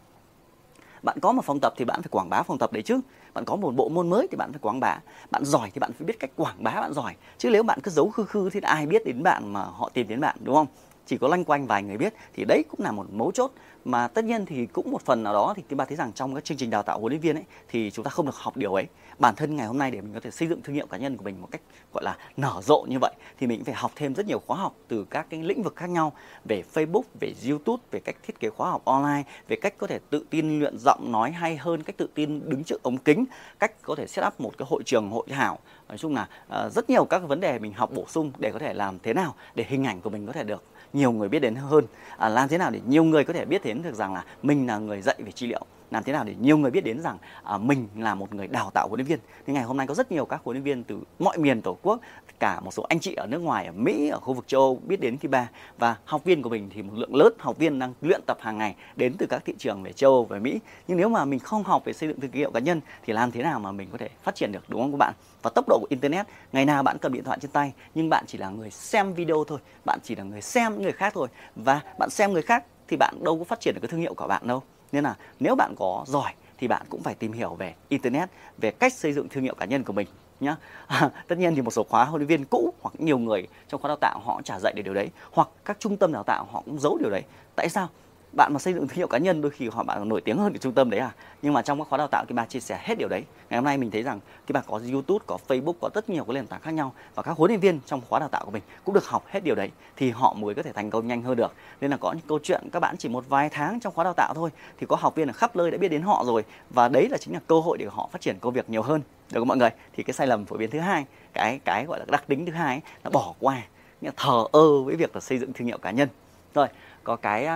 Bạn 1.03 1.19
có 1.21 1.31
một 1.31 1.45
phòng 1.45 1.59
tập 1.59 1.73
thì 1.77 1.85
bạn 1.85 2.01
phải 2.01 2.09
quảng 2.11 2.29
bá 2.29 2.43
phòng 2.43 2.57
tập 2.57 2.73
đấy 2.73 2.83
chứ 2.83 2.99
bạn 3.33 3.45
có 3.45 3.55
một 3.55 3.71
bộ 3.75 3.89
môn 3.89 4.09
mới 4.09 4.27
thì 4.31 4.37
bạn 4.37 4.51
phải 4.51 4.59
quảng 4.59 4.79
bá. 4.79 4.99
Bạn 5.31 5.45
giỏi 5.45 5.71
thì 5.73 5.79
bạn 5.79 5.91
phải 5.93 6.05
biết 6.05 6.19
cách 6.19 6.31
quảng 6.35 6.63
bá 6.63 6.71
bạn 6.71 6.93
giỏi. 6.93 7.15
Chứ 7.37 7.49
nếu 7.49 7.63
bạn 7.63 7.79
cứ 7.83 7.91
giấu 7.91 8.09
khư 8.09 8.25
khư 8.25 8.49
thì 8.49 8.59
ai 8.63 8.85
biết 8.85 9.05
đến 9.05 9.23
bạn 9.23 9.53
mà 9.53 9.61
họ 9.61 9.89
tìm 9.93 10.07
đến 10.07 10.19
bạn, 10.19 10.37
đúng 10.43 10.55
không? 10.55 10.67
Chỉ 11.05 11.17
có 11.17 11.27
lanh 11.27 11.43
quanh 11.43 11.67
vài 11.67 11.83
người 11.83 11.97
biết 11.97 12.13
thì 12.33 12.45
đấy 12.45 12.63
cũng 12.69 12.79
là 12.79 12.91
một 12.91 13.05
mấu 13.13 13.31
chốt 13.31 13.51
mà 13.85 14.07
tất 14.07 14.25
nhiên 14.25 14.45
thì 14.45 14.65
cũng 14.65 14.91
một 14.91 15.01
phần 15.01 15.23
nào 15.23 15.33
đó 15.33 15.53
thì 15.57 15.63
cái 15.69 15.75
bà 15.75 15.85
thấy 15.85 15.97
rằng 15.97 16.13
trong 16.13 16.35
các 16.35 16.45
chương 16.45 16.57
trình 16.57 16.69
đào 16.69 16.83
tạo 16.83 16.99
huấn 16.99 17.11
luyện 17.11 17.21
viên 17.21 17.35
ấy 17.35 17.45
thì 17.67 17.91
chúng 17.91 18.05
ta 18.05 18.11
không 18.11 18.25
được 18.25 18.35
học 18.35 18.57
điều 18.57 18.73
ấy 18.73 18.87
bản 19.19 19.35
thân 19.35 19.55
ngày 19.55 19.67
hôm 19.67 19.77
nay 19.77 19.91
để 19.91 20.01
mình 20.01 20.13
có 20.13 20.19
thể 20.19 20.31
xây 20.31 20.47
dựng 20.47 20.61
thương 20.61 20.75
hiệu 20.75 20.85
cá 20.87 20.97
nhân 20.97 21.17
của 21.17 21.23
mình 21.23 21.41
một 21.41 21.47
cách 21.51 21.61
gọi 21.93 22.03
là 22.03 22.17
nở 22.37 22.61
rộ 22.63 22.85
như 22.89 22.99
vậy 22.99 23.13
thì 23.39 23.47
mình 23.47 23.63
phải 23.63 23.73
học 23.73 23.91
thêm 23.95 24.15
rất 24.15 24.25
nhiều 24.25 24.41
khóa 24.47 24.57
học 24.57 24.75
từ 24.87 25.05
các 25.09 25.27
cái 25.29 25.43
lĩnh 25.43 25.63
vực 25.63 25.75
khác 25.75 25.89
nhau 25.89 26.13
về 26.45 26.63
Facebook, 26.73 27.01
về 27.19 27.33
YouTube, 27.47 27.83
về 27.91 27.99
cách 27.99 28.15
thiết 28.27 28.39
kế 28.39 28.49
khóa 28.49 28.71
học 28.71 28.85
online, 28.85 29.23
về 29.47 29.57
cách 29.61 29.73
có 29.77 29.87
thể 29.87 29.99
tự 30.09 30.25
tin 30.29 30.59
luyện 30.59 30.77
giọng 30.77 31.11
nói 31.11 31.31
hay 31.31 31.57
hơn, 31.57 31.83
cách 31.83 31.97
tự 31.97 32.09
tin 32.13 32.49
đứng 32.49 32.63
trước 32.63 32.83
ống 32.83 32.97
kính, 32.97 33.25
cách 33.59 33.71
có 33.81 33.95
thể 33.95 34.07
set 34.07 34.27
up 34.27 34.41
một 34.41 34.57
cái 34.57 34.67
hội 34.69 34.83
trường 34.85 35.09
hội 35.09 35.25
thảo. 35.29 35.59
Nói 35.87 35.97
chung 35.97 36.15
là 36.15 36.27
uh, 36.47 36.73
rất 36.73 36.89
nhiều 36.89 37.05
các 37.05 37.19
vấn 37.27 37.39
đề 37.39 37.59
mình 37.59 37.73
học 37.73 37.91
bổ 37.91 38.05
sung 38.07 38.31
để 38.37 38.51
có 38.51 38.59
thể 38.59 38.73
làm 38.73 38.99
thế 38.99 39.13
nào 39.13 39.35
để 39.55 39.65
hình 39.67 39.83
ảnh 39.83 40.01
của 40.01 40.09
mình 40.09 40.27
có 40.27 40.33
thể 40.33 40.43
được 40.43 40.63
nhiều 40.93 41.11
người 41.11 41.29
biết 41.29 41.39
đến 41.39 41.55
hơn 41.55 41.85
à, 42.17 42.29
làm 42.29 42.49
thế 42.49 42.57
nào 42.57 42.71
để 42.71 42.79
nhiều 42.87 43.03
người 43.03 43.23
có 43.23 43.33
thể 43.33 43.45
biết 43.45 43.63
đến 43.69 43.81
được 43.81 43.95
rằng 43.95 44.13
là 44.13 44.23
mình 44.43 44.67
là 44.67 44.77
người 44.77 45.01
dạy 45.01 45.15
về 45.25 45.31
trị 45.31 45.47
liệu 45.47 45.65
làm 45.91 46.03
thế 46.03 46.13
nào 46.13 46.23
để 46.23 46.35
nhiều 46.39 46.57
người 46.57 46.71
biết 46.71 46.83
đến 46.83 47.01
rằng 47.01 47.17
à, 47.43 47.57
mình 47.57 47.87
là 47.97 48.15
một 48.15 48.33
người 48.33 48.47
đào 48.47 48.71
tạo 48.73 48.87
huấn 48.87 48.99
luyện 48.99 49.07
viên. 49.07 49.19
Thì 49.47 49.53
ngày 49.53 49.63
hôm 49.63 49.77
nay 49.77 49.87
có 49.87 49.93
rất 49.93 50.11
nhiều 50.11 50.25
các 50.25 50.41
huấn 50.43 50.55
luyện 50.55 50.63
viên 50.63 50.83
từ 50.83 50.99
mọi 51.19 51.37
miền 51.37 51.61
tổ 51.61 51.77
quốc, 51.81 51.99
cả 52.39 52.59
một 52.59 52.73
số 52.73 52.83
anh 52.83 52.99
chị 52.99 53.13
ở 53.13 53.27
nước 53.27 53.39
ngoài, 53.39 53.65
ở 53.65 53.71
Mỹ, 53.71 54.09
ở 54.09 54.19
khu 54.19 54.33
vực 54.33 54.47
châu 54.47 54.61
Âu 54.61 54.81
biết 54.87 54.99
đến 54.99 55.17
Kiba 55.17 55.47
và 55.77 55.95
học 56.05 56.23
viên 56.23 56.41
của 56.41 56.49
mình 56.49 56.69
thì 56.73 56.81
một 56.81 56.93
lượng 56.95 57.15
lớn 57.15 57.33
học 57.39 57.57
viên 57.57 57.79
đang 57.79 57.93
luyện 58.01 58.21
tập 58.25 58.37
hàng 58.41 58.57
ngày 58.57 58.75
đến 58.95 59.13
từ 59.17 59.25
các 59.25 59.45
thị 59.45 59.53
trường 59.57 59.83
về 59.83 59.91
châu 59.91 60.11
Âu 60.11 60.25
và 60.25 60.39
Mỹ. 60.39 60.59
Nhưng 60.87 60.97
nếu 60.97 61.09
mà 61.09 61.25
mình 61.25 61.39
không 61.39 61.63
học 61.63 61.85
về 61.85 61.93
xây 61.93 62.09
dựng 62.09 62.19
thương 62.19 62.31
hiệu 62.31 62.51
cá 62.51 62.59
nhân 62.59 62.81
thì 63.05 63.13
làm 63.13 63.31
thế 63.31 63.43
nào 63.43 63.59
mà 63.59 63.71
mình 63.71 63.89
có 63.91 63.97
thể 63.97 64.09
phát 64.23 64.35
triển 64.35 64.51
được 64.51 64.63
đúng 64.67 64.81
không 64.81 64.91
các 64.91 64.97
bạn? 64.97 65.13
Và 65.41 65.49
tốc 65.55 65.65
độ 65.67 65.79
của 65.79 65.87
internet, 65.89 66.25
ngày 66.51 66.65
nào 66.65 66.83
bạn 66.83 66.97
cầm 67.01 67.13
điện 67.13 67.23
thoại 67.23 67.37
trên 67.41 67.51
tay 67.51 67.73
nhưng 67.95 68.09
bạn 68.09 68.23
chỉ 68.27 68.37
là 68.37 68.49
người 68.49 68.71
xem 68.71 69.13
video 69.13 69.43
thôi, 69.47 69.59
bạn 69.85 69.99
chỉ 70.03 70.15
là 70.15 70.23
người 70.23 70.41
xem 70.41 70.81
người 70.81 70.91
khác 70.91 71.13
thôi 71.13 71.27
và 71.55 71.81
bạn 71.99 72.09
xem 72.09 72.33
người 72.33 72.41
khác 72.41 72.63
thì 72.89 72.97
bạn 72.97 73.23
đâu 73.23 73.37
có 73.37 73.43
phát 73.43 73.59
triển 73.59 73.73
được 73.73 73.79
cái 73.81 73.89
thương 73.89 73.99
hiệu 73.99 74.13
của 74.13 74.27
bạn 74.27 74.47
đâu. 74.47 74.63
Nên 74.91 75.03
là 75.03 75.15
nếu 75.39 75.55
bạn 75.55 75.75
có 75.77 76.03
giỏi 76.07 76.33
thì 76.57 76.67
bạn 76.67 76.85
cũng 76.89 77.03
phải 77.03 77.15
tìm 77.15 77.31
hiểu 77.31 77.55
về 77.55 77.73
internet 77.89 78.29
về 78.57 78.71
cách 78.71 78.93
xây 78.93 79.13
dựng 79.13 79.29
thương 79.29 79.43
hiệu 79.43 79.55
cá 79.55 79.65
nhân 79.65 79.83
của 79.83 79.93
mình 79.93 80.07
nhá. 80.39 80.55
À, 80.87 81.09
tất 81.27 81.37
nhiên 81.37 81.55
thì 81.55 81.61
một 81.61 81.71
số 81.71 81.83
khóa 81.83 82.05
huấn 82.05 82.21
luyện 82.21 82.27
viên 82.27 82.45
cũ 82.45 82.73
hoặc 82.81 82.93
nhiều 82.97 83.17
người 83.17 83.47
trong 83.67 83.81
khóa 83.81 83.87
đào 83.87 83.97
tạo 84.01 84.19
họ 84.23 84.41
trả 84.43 84.59
dạy 84.59 84.73
để 84.75 84.81
điều 84.81 84.93
đấy 84.93 85.09
hoặc 85.31 85.49
các 85.65 85.77
trung 85.79 85.97
tâm 85.97 86.11
đào 86.11 86.23
tạo 86.23 86.47
họ 86.51 86.61
cũng 86.65 86.79
giấu 86.79 86.97
điều 86.97 87.09
đấy. 87.09 87.23
Tại 87.55 87.69
sao? 87.69 87.89
Bạn 88.33 88.53
mà 88.53 88.59
xây 88.59 88.73
dựng 88.73 88.87
thương 88.87 88.97
hiệu 88.97 89.07
cá 89.07 89.17
nhân 89.17 89.41
đôi 89.41 89.51
khi 89.51 89.69
họ 89.69 89.83
bạn 89.83 90.09
nổi 90.09 90.21
tiếng 90.21 90.37
hơn 90.37 90.53
cái 90.53 90.59
trung 90.59 90.73
tâm 90.73 90.89
đấy 90.89 90.99
à. 90.99 91.11
Nhưng 91.41 91.53
mà 91.53 91.61
trong 91.61 91.79
các 91.79 91.87
khóa 91.89 91.97
đào 91.97 92.07
tạo 92.07 92.25
thì 92.27 92.35
bà 92.35 92.45
chia 92.45 92.59
sẻ 92.59 92.79
hết 92.83 92.97
điều 92.97 93.07
đấy. 93.07 93.23
Ngày 93.49 93.57
hôm 93.57 93.65
nay 93.65 93.77
mình 93.77 93.91
thấy 93.91 94.03
rằng 94.03 94.19
cái 94.19 94.53
bà 94.53 94.61
có 94.61 94.81
youtube 94.91 95.25
có 95.27 95.37
facebook 95.47 95.73
có 95.81 95.89
rất 95.93 96.09
nhiều 96.09 96.23
cái 96.23 96.33
nền 96.33 96.47
tảng 96.47 96.61
khác 96.61 96.71
nhau. 96.71 96.93
Và 97.15 97.23
các 97.23 97.37
huấn 97.37 97.51
luyện 97.51 97.59
viên 97.59 97.79
trong 97.85 98.01
khóa 98.09 98.19
đào 98.19 98.29
tạo 98.29 98.45
của 98.45 98.51
mình 98.51 98.63
cũng 98.83 98.95
được 98.95 99.05
học 99.05 99.23
hết 99.27 99.43
điều 99.43 99.55
đấy 99.55 99.71
thì 99.95 100.09
họ 100.11 100.33
mới 100.33 100.55
có 100.55 100.63
thể 100.63 100.73
thành 100.73 100.89
công 100.89 101.07
nhanh 101.07 101.21
hơn 101.21 101.35
được. 101.35 101.53
Nên 101.81 101.91
là 101.91 101.97
có 101.97 102.11
những 102.11 102.27
câu 102.27 102.39
chuyện 102.43 102.69
các 102.71 102.79
bạn 102.79 102.97
chỉ 102.97 103.09
một 103.09 103.25
vài 103.29 103.49
tháng 103.49 103.79
trong 103.79 103.93
khóa 103.93 104.03
đào 104.03 104.13
tạo 104.13 104.33
thôi 104.33 104.49
thì 104.79 104.87
có 104.89 104.95
học 104.95 105.15
viên 105.15 105.29
ở 105.29 105.33
khắp 105.33 105.55
nơi 105.55 105.71
đã 105.71 105.77
biết 105.77 105.89
đến 105.89 106.01
họ 106.01 106.23
rồi. 106.27 106.43
Và 106.69 106.87
đấy 106.87 107.07
là 107.09 107.17
chính 107.17 107.33
là 107.33 107.39
cơ 107.47 107.59
hội 107.59 107.77
để 107.77 107.85
họ 107.91 108.09
phát 108.11 108.21
triển 108.21 108.39
công 108.39 108.53
việc 108.53 108.69
nhiều 108.69 108.81
hơn. 108.81 109.01
Được 109.31 109.39
không 109.39 109.47
mọi 109.47 109.57
người? 109.57 109.69
Thì 109.93 110.03
cái 110.03 110.13
sai 110.13 110.27
lầm 110.27 110.45
phổ 110.45 110.57
biến 110.57 110.69
thứ 110.71 110.79
hai 110.79 111.05
cái 111.33 111.59
cái 111.65 111.85
gọi 111.85 111.99
là 111.99 112.05
đặc 112.07 112.23
tính 112.27 112.45
thứ 112.45 112.51
hai 112.51 112.75
ấy, 112.75 112.81
là 113.03 113.09
bỏ 113.09 113.33
qua 113.39 113.55
nghĩa 114.01 114.07
là 114.07 114.13
thờ 114.17 114.45
ơ 114.51 114.81
với 114.81 114.95
việc 114.95 115.15
là 115.15 115.21
xây 115.21 115.37
dựng 115.37 115.53
thương 115.53 115.67
hiệu 115.67 115.77
cá 115.77 115.91
nhân. 115.91 116.09
Rồi 116.53 116.67
có 117.03 117.15
cái 117.15 117.47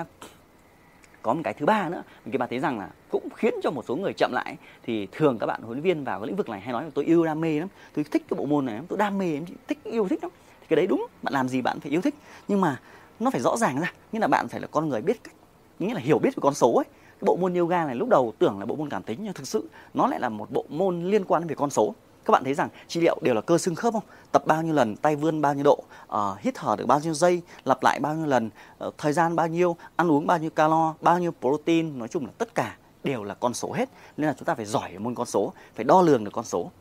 có 1.23 1.33
một 1.33 1.41
cái 1.43 1.53
thứ 1.53 1.65
ba 1.65 1.89
nữa 1.89 2.03
mình 2.25 2.31
các 2.31 2.37
bạn 2.37 2.49
thấy 2.49 2.59
rằng 2.59 2.79
là 2.79 2.89
cũng 3.09 3.27
khiến 3.35 3.53
cho 3.63 3.71
một 3.71 3.85
số 3.87 3.95
người 3.95 4.13
chậm 4.17 4.31
lại. 4.33 4.57
Thì 4.83 5.07
thường 5.11 5.37
các 5.39 5.45
bạn 5.45 5.61
huấn 5.61 5.77
luyện 5.77 5.83
viên 5.83 6.03
vào 6.03 6.19
cái 6.19 6.27
lĩnh 6.27 6.35
vực 6.35 6.49
này 6.49 6.61
hay 6.61 6.73
nói 6.73 6.83
là 6.83 6.89
tôi 6.93 7.05
yêu 7.05 7.25
đam 7.25 7.41
mê 7.41 7.59
lắm, 7.59 7.67
tôi 7.93 8.05
thích 8.11 8.23
cái 8.29 8.37
bộ 8.37 8.45
môn 8.45 8.65
này 8.65 8.75
lắm, 8.75 8.85
tôi 8.87 8.97
đam 8.97 9.17
mê 9.17 9.39
thích, 9.67 9.83
yêu 9.83 10.07
thích 10.07 10.19
lắm. 10.23 10.31
Thì 10.61 10.67
cái 10.69 10.75
đấy 10.77 10.87
đúng, 10.87 11.07
bạn 11.21 11.33
làm 11.33 11.49
gì 11.49 11.61
bạn 11.61 11.79
phải 11.79 11.91
yêu 11.91 12.01
thích. 12.01 12.15
Nhưng 12.47 12.61
mà 12.61 12.79
nó 13.19 13.29
phải 13.29 13.41
rõ 13.41 13.57
ràng 13.57 13.79
ra, 13.79 13.93
nghĩa 14.11 14.19
là 14.19 14.27
bạn 14.27 14.47
phải 14.47 14.59
là 14.59 14.67
con 14.71 14.89
người 14.89 15.01
biết 15.01 15.23
cách, 15.23 15.35
nghĩa 15.79 15.93
là 15.93 15.99
hiểu 15.99 16.19
biết 16.19 16.35
về 16.35 16.41
con 16.41 16.53
số 16.53 16.73
ấy. 16.73 16.85
Cái 17.19 17.25
bộ 17.25 17.35
môn 17.35 17.53
yoga 17.53 17.85
này 17.85 17.95
lúc 17.95 18.09
đầu 18.09 18.33
tưởng 18.39 18.59
là 18.59 18.65
bộ 18.65 18.75
môn 18.75 18.89
cảm 18.89 19.03
tính, 19.03 19.19
nhưng 19.21 19.33
thực 19.33 19.47
sự 19.47 19.69
nó 19.93 20.07
lại 20.07 20.19
là 20.19 20.29
một 20.29 20.51
bộ 20.51 20.65
môn 20.69 21.03
liên 21.03 21.25
quan 21.25 21.41
đến 21.41 21.47
về 21.47 21.55
con 21.55 21.69
số 21.69 21.95
các 22.25 22.31
bạn 22.31 22.43
thấy 22.43 22.53
rằng 22.53 22.69
trị 22.87 23.01
liệu 23.01 23.17
đều 23.21 23.33
là 23.33 23.41
cơ 23.41 23.57
xương 23.57 23.75
khớp 23.75 23.93
không? 23.93 24.03
Tập 24.31 24.43
bao 24.45 24.61
nhiêu 24.61 24.73
lần 24.73 24.95
tay 24.95 25.15
vươn 25.15 25.41
bao 25.41 25.53
nhiêu 25.53 25.63
độ 25.63 25.83
uh, 26.13 26.39
hít 26.39 26.55
thở 26.55 26.75
được 26.75 26.85
bao 26.85 26.99
nhiêu 26.99 27.13
giây 27.13 27.41
lặp 27.63 27.83
lại 27.83 27.99
bao 27.99 28.15
nhiêu 28.15 28.25
lần 28.25 28.49
uh, 28.87 28.93
thời 28.97 29.13
gian 29.13 29.35
bao 29.35 29.47
nhiêu 29.47 29.75
ăn 29.95 30.11
uống 30.11 30.27
bao 30.27 30.37
nhiêu 30.37 30.49
calo 30.49 30.93
bao 31.01 31.19
nhiêu 31.19 31.31
protein 31.41 31.99
nói 31.99 32.07
chung 32.07 32.25
là 32.25 32.31
tất 32.37 32.55
cả 32.55 32.75
đều 33.03 33.23
là 33.23 33.33
con 33.33 33.53
số 33.53 33.71
hết. 33.71 33.89
Nên 34.17 34.27
là 34.27 34.33
chúng 34.37 34.45
ta 34.45 34.55
phải 34.55 34.65
giỏi 34.65 34.97
môn 34.97 35.15
con 35.15 35.25
số 35.25 35.53
phải 35.75 35.83
đo 35.83 36.01
lường 36.01 36.23
được 36.23 36.31
con 36.33 36.45
số 36.45 36.71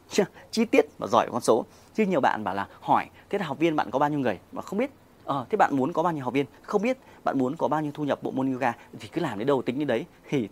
chi 0.51 0.65
tiết 0.65 0.87
và 0.99 1.07
giỏi 1.07 1.29
con 1.33 1.41
số. 1.41 1.65
Chứ 1.95 2.07
nhiều 2.07 2.21
bạn 2.21 2.45
bảo 2.45 2.55
là 2.55 2.69
hỏi 2.81 3.07
thế 3.31 3.39
là 3.39 3.47
học 3.47 3.59
viên 3.59 3.77
bạn 3.77 3.91
có 3.91 3.99
bao 3.99 4.11
nhiêu 4.11 4.19
người? 4.19 4.39
Mà 4.53 4.63
không 4.63 4.79
biết. 4.79 4.91
Ờ 5.25 5.47
thế 5.51 5.57
bạn 5.57 5.77
muốn 5.77 5.93
có 5.93 6.03
bao 6.03 6.13
nhiêu 6.13 6.25
học 6.25 6.33
viên? 6.33 6.47
Không 6.63 6.83
biết. 6.83 6.99
Bạn 7.25 7.39
muốn 7.39 7.57
có 7.57 7.69
bao 7.69 7.81
nhiêu 7.81 7.93
thu 7.95 8.05
nhập 8.05 8.23
bộ 8.23 8.31
môn 8.31 8.53
yoga? 8.53 8.73
Thì 9.01 9.09
cứ 9.09 9.21
làm 9.21 9.39
đến 9.39 9.47
đâu 9.47 9.63
tính 9.63 9.79
như 9.79 9.85
đấy. 9.85 10.07
Thì 10.29 10.49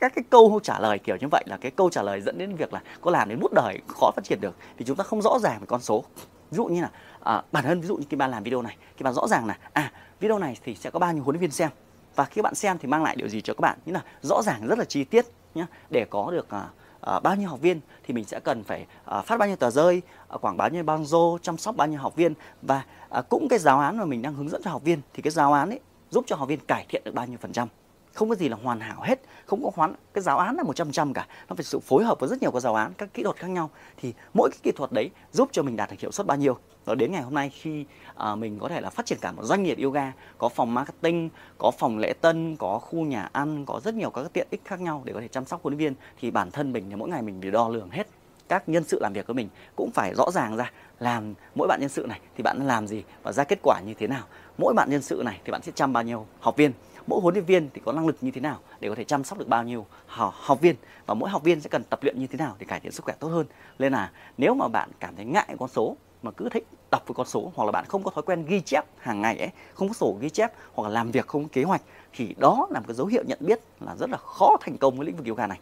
các 0.00 0.12
cái 0.14 0.24
câu 0.30 0.60
trả 0.62 0.78
lời 0.78 0.98
kiểu 0.98 1.16
như 1.20 1.28
vậy 1.30 1.44
là 1.46 1.56
cái 1.56 1.70
câu 1.70 1.90
trả 1.90 2.02
lời 2.02 2.20
dẫn 2.20 2.38
đến 2.38 2.56
việc 2.56 2.72
là 2.72 2.82
có 3.00 3.10
làm 3.10 3.28
đến 3.28 3.40
bút 3.40 3.52
đời 3.52 3.80
khó 3.88 4.10
phát 4.16 4.24
triển 4.24 4.40
được. 4.40 4.56
Vì 4.76 4.84
chúng 4.84 4.96
ta 4.96 5.04
không 5.04 5.22
rõ 5.22 5.38
ràng 5.38 5.60
về 5.60 5.66
con 5.66 5.80
số. 5.80 6.04
Ví 6.50 6.56
dụ 6.56 6.64
như 6.64 6.82
là 6.82 6.90
à, 7.24 7.42
bản 7.52 7.64
thân 7.64 7.80
ví 7.80 7.86
dụ 7.86 7.96
như 7.96 8.04
khi 8.10 8.16
bạn 8.16 8.30
làm 8.30 8.42
video 8.42 8.62
này 8.62 8.76
khi 8.96 9.02
bạn 9.02 9.14
rõ 9.14 9.26
ràng 9.28 9.46
là 9.46 9.58
à 9.72 9.92
video 10.20 10.38
này 10.38 10.56
thì 10.64 10.74
sẽ 10.74 10.90
có 10.90 10.98
bao 10.98 11.12
nhiêu 11.12 11.22
huấn 11.22 11.34
luyện 11.34 11.40
viên 11.40 11.50
xem. 11.50 11.70
Và 12.14 12.24
khi 12.24 12.42
bạn 12.42 12.54
xem 12.54 12.78
thì 12.78 12.88
mang 12.88 13.02
lại 13.02 13.16
điều 13.16 13.28
gì 13.28 13.40
cho 13.40 13.54
các 13.54 13.60
bạn? 13.60 13.78
Như 13.86 13.92
là 13.92 14.02
rõ 14.22 14.42
ràng 14.42 14.66
rất 14.66 14.78
là 14.78 14.84
chi 14.84 15.04
tiết 15.04 15.26
nhé 15.54 15.66
để 15.90 16.06
có 16.10 16.30
được 16.30 16.50
à, 16.50 16.68
à, 17.00 17.20
bao 17.20 17.36
nhiêu 17.36 17.48
học 17.48 17.60
viên 17.60 17.80
thì 18.02 18.14
mình 18.14 18.24
sẽ 18.24 18.40
cần 18.40 18.64
phải 18.64 18.86
à, 19.04 19.20
phát 19.20 19.36
bao 19.36 19.48
nhiêu 19.48 19.56
tờ 19.56 19.70
rơi 19.70 20.02
à, 20.28 20.36
quảng 20.36 20.56
bá 20.56 20.68
như 20.68 20.82
bao 20.82 20.98
nhiêu 20.98 21.38
chăm 21.42 21.58
sóc 21.58 21.76
bao 21.76 21.88
nhiêu 21.88 22.00
học 22.00 22.16
viên. 22.16 22.34
Và 22.62 22.84
à, 23.10 23.22
cũng 23.28 23.48
cái 23.48 23.58
giáo 23.58 23.78
án 23.78 23.98
mà 23.98 24.04
mình 24.04 24.22
đang 24.22 24.34
hướng 24.34 24.48
dẫn 24.48 24.62
cho 24.64 24.70
học 24.70 24.82
viên 24.84 25.00
thì 25.14 25.22
cái 25.22 25.30
giáo 25.30 25.52
án 25.52 25.70
ấy 25.70 25.80
giúp 26.10 26.24
cho 26.26 26.36
học 26.36 26.48
viên 26.48 26.60
cải 26.60 26.86
thiện 26.88 27.02
được 27.04 27.14
bao 27.14 27.26
nhiêu 27.26 27.38
phần 27.40 27.52
trăm 27.52 27.68
không 28.14 28.28
có 28.28 28.34
gì 28.34 28.48
là 28.48 28.56
hoàn 28.62 28.80
hảo 28.80 29.00
hết. 29.02 29.20
Không 29.46 29.64
có 29.64 29.70
hoán 29.74 29.94
cái 30.14 30.22
giáo 30.22 30.38
án 30.38 30.56
là 30.56 30.62
một 30.62 30.76
trăm 30.76 30.92
trăm 30.92 31.12
cả. 31.12 31.26
Nó 31.48 31.54
phải 31.54 31.64
sự 31.64 31.78
phối 31.78 32.04
hợp 32.04 32.20
với 32.20 32.28
rất 32.28 32.42
nhiều 32.42 32.50
các 32.50 32.60
giáo 32.60 32.74
án 32.74 32.92
các 32.98 33.14
kỹ 33.14 33.22
thuật 33.22 33.36
khác 33.36 33.48
nhau. 33.48 33.70
Thì 33.96 34.14
mỗi 34.34 34.50
cái 34.50 34.58
kỹ 34.62 34.72
thuật 34.76 34.92
đấy 34.92 35.10
giúp 35.32 35.48
cho 35.52 35.62
mình 35.62 35.76
đạt 35.76 35.90
được 35.90 36.00
hiệu 36.00 36.10
suất 36.10 36.26
bao 36.26 36.36
nhiêu. 36.36 36.58
Rồi 36.86 36.96
đến 36.96 37.12
ngày 37.12 37.22
hôm 37.22 37.34
nay 37.34 37.50
khi 37.50 37.84
à, 38.14 38.34
mình 38.34 38.58
có 38.58 38.68
thể 38.68 38.80
là 38.80 38.90
phát 38.90 39.06
triển 39.06 39.18
cả 39.20 39.32
một 39.32 39.42
doanh 39.44 39.62
nghiệp 39.62 39.78
yoga 39.82 40.12
có 40.38 40.48
phòng 40.48 40.74
marketing 40.74 41.28
có 41.58 41.70
phòng 41.78 41.98
lễ 41.98 42.12
tân 42.20 42.56
có 42.56 42.78
khu 42.78 43.04
nhà 43.04 43.28
ăn 43.32 43.66
có 43.66 43.80
rất 43.84 43.94
nhiều 43.94 44.10
các 44.10 44.32
tiện 44.32 44.48
ích 44.50 44.60
khác 44.64 44.80
nhau 44.80 45.02
để 45.04 45.12
có 45.12 45.20
thể 45.20 45.28
chăm 45.28 45.44
sóc 45.44 45.62
huấn 45.62 45.78
luyện 45.78 45.78
viên 45.78 45.94
thì 46.20 46.30
bản 46.30 46.50
thân 46.50 46.72
mình 46.72 46.84
thì 46.90 46.96
mỗi 46.96 47.08
ngày 47.08 47.22
mình 47.22 47.38
phải 47.40 47.50
đo 47.50 47.68
lường 47.68 47.90
hết 47.90 48.08
các 48.48 48.68
nhân 48.68 48.84
sự 48.84 48.98
làm 49.00 49.12
việc 49.12 49.26
với 49.26 49.34
mình 49.34 49.48
cũng 49.76 49.90
phải 49.90 50.14
rõ 50.14 50.30
ràng 50.30 50.56
ra, 50.56 50.72
làm 50.98 51.34
mỗi 51.54 51.68
bạn 51.68 51.80
nhân 51.80 51.88
sự 51.88 52.06
này 52.08 52.20
thì 52.36 52.42
bạn 52.42 52.66
làm 52.66 52.86
gì 52.86 53.04
và 53.22 53.32
ra 53.32 53.44
kết 53.44 53.58
quả 53.62 53.80
như 53.86 53.94
thế 53.94 54.06
nào. 54.06 54.24
Mỗi 54.58 54.74
bạn 54.74 54.90
nhân 54.90 55.02
sự 55.02 55.22
này 55.24 55.40
thì 55.44 55.52
bạn 55.52 55.62
sẽ 55.62 55.72
chăm 55.74 55.92
bao 55.92 56.02
nhiêu 56.02 56.26
học 56.40 56.56
viên. 56.56 56.72
Mỗi 57.06 57.20
huấn 57.20 57.34
luyện 57.34 57.44
viên 57.44 57.70
thì 57.74 57.80
có 57.84 57.92
năng 57.92 58.06
lực 58.06 58.16
như 58.20 58.30
thế 58.30 58.40
nào 58.40 58.58
để 58.80 58.88
có 58.88 58.94
thể 58.94 59.04
chăm 59.04 59.24
sóc 59.24 59.38
được 59.38 59.48
bao 59.48 59.62
nhiêu 59.62 59.86
học 60.06 60.60
viên. 60.60 60.76
Và 61.06 61.14
mỗi 61.14 61.30
học 61.30 61.42
viên 61.42 61.60
sẽ 61.60 61.68
cần 61.68 61.84
tập 61.84 61.98
luyện 62.02 62.18
như 62.18 62.26
thế 62.26 62.38
nào 62.38 62.56
để 62.58 62.66
cải 62.68 62.80
thiện 62.80 62.92
sức 62.92 63.04
khỏe 63.04 63.14
tốt 63.20 63.28
hơn. 63.28 63.46
Nên 63.78 63.92
là 63.92 64.10
nếu 64.38 64.54
mà 64.54 64.68
bạn 64.68 64.90
cảm 65.00 65.16
thấy 65.16 65.24
ngại 65.24 65.56
con 65.58 65.68
số 65.68 65.96
mà 66.22 66.30
cứ 66.30 66.48
thích 66.48 66.66
đọc 66.90 67.02
với 67.06 67.14
con 67.14 67.26
số 67.26 67.52
hoặc 67.54 67.64
là 67.64 67.72
bạn 67.72 67.84
không 67.88 68.02
có 68.02 68.10
thói 68.10 68.22
quen 68.22 68.44
ghi 68.46 68.60
chép 68.60 68.84
hàng 68.98 69.22
ngày 69.22 69.38
ấy, 69.38 69.50
không 69.74 69.88
có 69.88 69.94
sổ 69.94 70.16
ghi 70.20 70.30
chép 70.30 70.52
hoặc 70.74 70.84
là 70.84 70.90
làm 70.94 71.10
việc 71.10 71.26
không 71.26 71.42
có 71.42 71.48
kế 71.52 71.62
hoạch 71.62 71.82
thì 72.12 72.34
đó 72.38 72.66
là 72.70 72.80
một 72.80 72.84
cái 72.88 72.94
dấu 72.94 73.06
hiệu 73.06 73.22
nhận 73.26 73.38
biết 73.40 73.60
là 73.80 73.96
rất 73.96 74.10
là 74.10 74.16
khó 74.16 74.56
thành 74.60 74.78
công 74.78 74.96
với 74.96 75.06
lĩnh 75.06 75.16
vực 75.16 75.26
yoga 75.26 75.46
này 75.46 75.58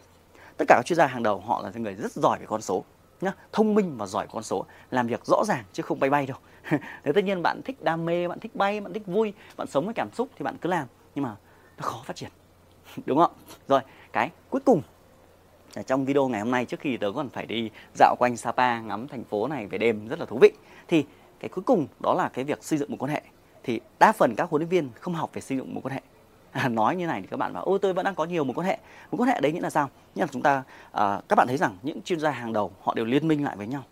tất 0.63 0.67
cả 0.67 0.75
các 0.75 0.85
chuyên 0.85 0.97
gia 0.97 1.07
hàng 1.07 1.23
đầu 1.23 1.39
họ 1.39 1.61
là 1.61 1.71
những 1.73 1.83
người 1.83 1.95
rất 1.95 2.11
giỏi 2.11 2.39
về 2.39 2.45
con 2.45 2.61
số, 2.61 2.83
nhá, 3.21 3.31
thông 3.51 3.75
minh 3.75 3.97
và 3.97 4.05
giỏi 4.05 4.27
con 4.31 4.43
số, 4.43 4.65
làm 4.91 5.07
việc 5.07 5.25
rõ 5.25 5.43
ràng 5.45 5.63
chứ 5.73 5.83
không 5.83 5.99
bay 5.99 6.09
bay 6.09 6.25
đâu. 6.25 6.37
Thế 7.03 7.11
tất 7.15 7.23
nhiên 7.23 7.41
bạn 7.41 7.61
thích 7.65 7.83
đam 7.83 8.05
mê, 8.05 8.27
bạn 8.27 8.39
thích 8.39 8.55
bay, 8.55 8.81
bạn 8.81 8.93
thích 8.93 9.03
vui, 9.05 9.33
bạn 9.57 9.67
sống 9.67 9.85
với 9.85 9.93
cảm 9.93 10.09
xúc 10.13 10.29
thì 10.35 10.43
bạn 10.43 10.57
cứ 10.61 10.69
làm, 10.69 10.87
nhưng 11.15 11.23
mà 11.23 11.35
nó 11.77 11.81
khó 11.81 12.03
phát 12.05 12.15
triển, 12.15 12.29
đúng 13.05 13.17
không? 13.17 13.31
Rồi, 13.67 13.81
cái 14.13 14.31
cuối 14.49 14.61
cùng 14.65 14.81
trong 15.87 16.05
video 16.05 16.27
ngày 16.27 16.41
hôm 16.41 16.51
nay 16.51 16.65
trước 16.65 16.79
khi 16.79 16.97
tớ 16.97 17.11
còn 17.15 17.29
phải 17.29 17.45
đi 17.45 17.69
dạo 17.93 18.15
quanh 18.19 18.37
Sapa, 18.37 18.79
ngắm 18.79 19.07
thành 19.07 19.23
phố 19.23 19.47
này 19.47 19.67
về 19.67 19.77
đêm, 19.77 20.07
rất 20.07 20.19
là 20.19 20.25
thú 20.25 20.37
vị. 20.41 20.51
Thì 20.87 21.05
cái 21.39 21.49
cuối 21.49 21.63
cùng 21.63 21.87
đó 21.99 22.13
là 22.13 22.29
cái 22.33 22.45
việc 22.45 22.63
xây 22.63 22.79
dựng 22.79 22.91
một 22.91 22.97
quan 22.99 23.11
hệ. 23.11 23.21
Thì 23.63 23.79
đa 23.99 24.11
phần 24.11 24.33
các 24.37 24.49
huấn 24.49 24.61
luyện 24.61 24.69
viên 24.69 24.89
không 24.99 25.13
học 25.13 25.29
về 25.33 25.41
xây 25.41 25.57
dựng 25.57 25.73
một 25.75 25.81
quan 25.83 25.93
hệ. 25.93 26.01
nói 26.69 26.95
như 26.95 27.07
này 27.07 27.21
thì 27.21 27.27
các 27.27 27.37
bạn 27.37 27.53
bảo 27.53 27.63
ôi 27.63 27.79
tôi 27.81 27.93
vẫn 27.93 28.05
đang 28.05 28.15
có 28.15 28.25
nhiều 28.25 28.43
mối 28.43 28.53
quan 28.53 28.67
hệ. 28.67 28.77
Mối 29.11 29.17
quan 29.17 29.29
hệ 29.29 29.41
đấy 29.41 29.51
nghĩa 29.51 29.61
là 29.61 29.69
sao? 29.69 29.89
Nghĩa 30.15 30.21
là 30.21 30.27
chúng 30.31 30.41
ta 30.41 30.63
à, 30.91 31.21
các 31.29 31.35
bạn 31.35 31.47
thấy 31.47 31.57
rằng 31.57 31.77
những 31.83 32.01
chuyên 32.01 32.19
gia 32.19 32.31
hàng 32.31 32.53
đầu 32.53 32.71
họ 32.81 32.93
đều 32.93 33.05
liên 33.05 33.27
minh 33.27 33.43
lại 33.43 33.55
với 33.55 33.67
nhau 33.67 33.83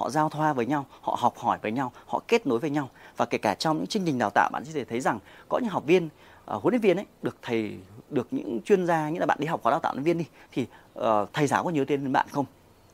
họ 0.00 0.10
giao 0.10 0.28
thoa 0.28 0.52
với 0.52 0.66
nhau 0.66 0.86
họ 1.00 1.16
học 1.20 1.38
hỏi 1.38 1.58
với 1.62 1.72
nhau 1.72 1.92
họ 2.06 2.22
kết 2.28 2.46
nối 2.46 2.58
với 2.58 2.70
nhau. 2.70 2.88
Và 3.16 3.24
kể 3.24 3.38
cả 3.38 3.54
trong 3.54 3.76
những 3.76 3.86
chương 3.86 4.02
trình 4.06 4.18
đào 4.18 4.30
tạo 4.30 4.50
bạn 4.52 4.64
có 4.64 4.70
thể 4.74 4.84
thấy 4.84 5.00
rằng 5.00 5.18
có 5.48 5.58
những 5.58 5.70
học 5.70 5.82
viên 5.86 6.04
uh, 6.06 6.62
huấn 6.62 6.72
luyện 6.72 6.80
viên 6.80 6.96
ấy 6.96 7.06
được 7.22 7.36
thầy 7.42 7.78
được 8.10 8.28
những 8.30 8.60
chuyên 8.64 8.86
gia 8.86 9.08
nghĩa 9.08 9.20
là 9.20 9.26
bạn 9.26 9.38
đi 9.40 9.46
học 9.46 9.62
khóa 9.62 9.70
đào 9.70 9.80
tạo 9.80 9.92
huấn 9.92 10.04
luyện 10.04 10.16
viên 10.16 10.24
đi 10.24 10.30
thì 10.52 10.66
uh, 10.98 11.32
thầy 11.32 11.46
giáo 11.46 11.64
có 11.64 11.70
nhớ 11.70 11.84
tên 11.88 12.12
bạn 12.12 12.26
không? 12.30 12.44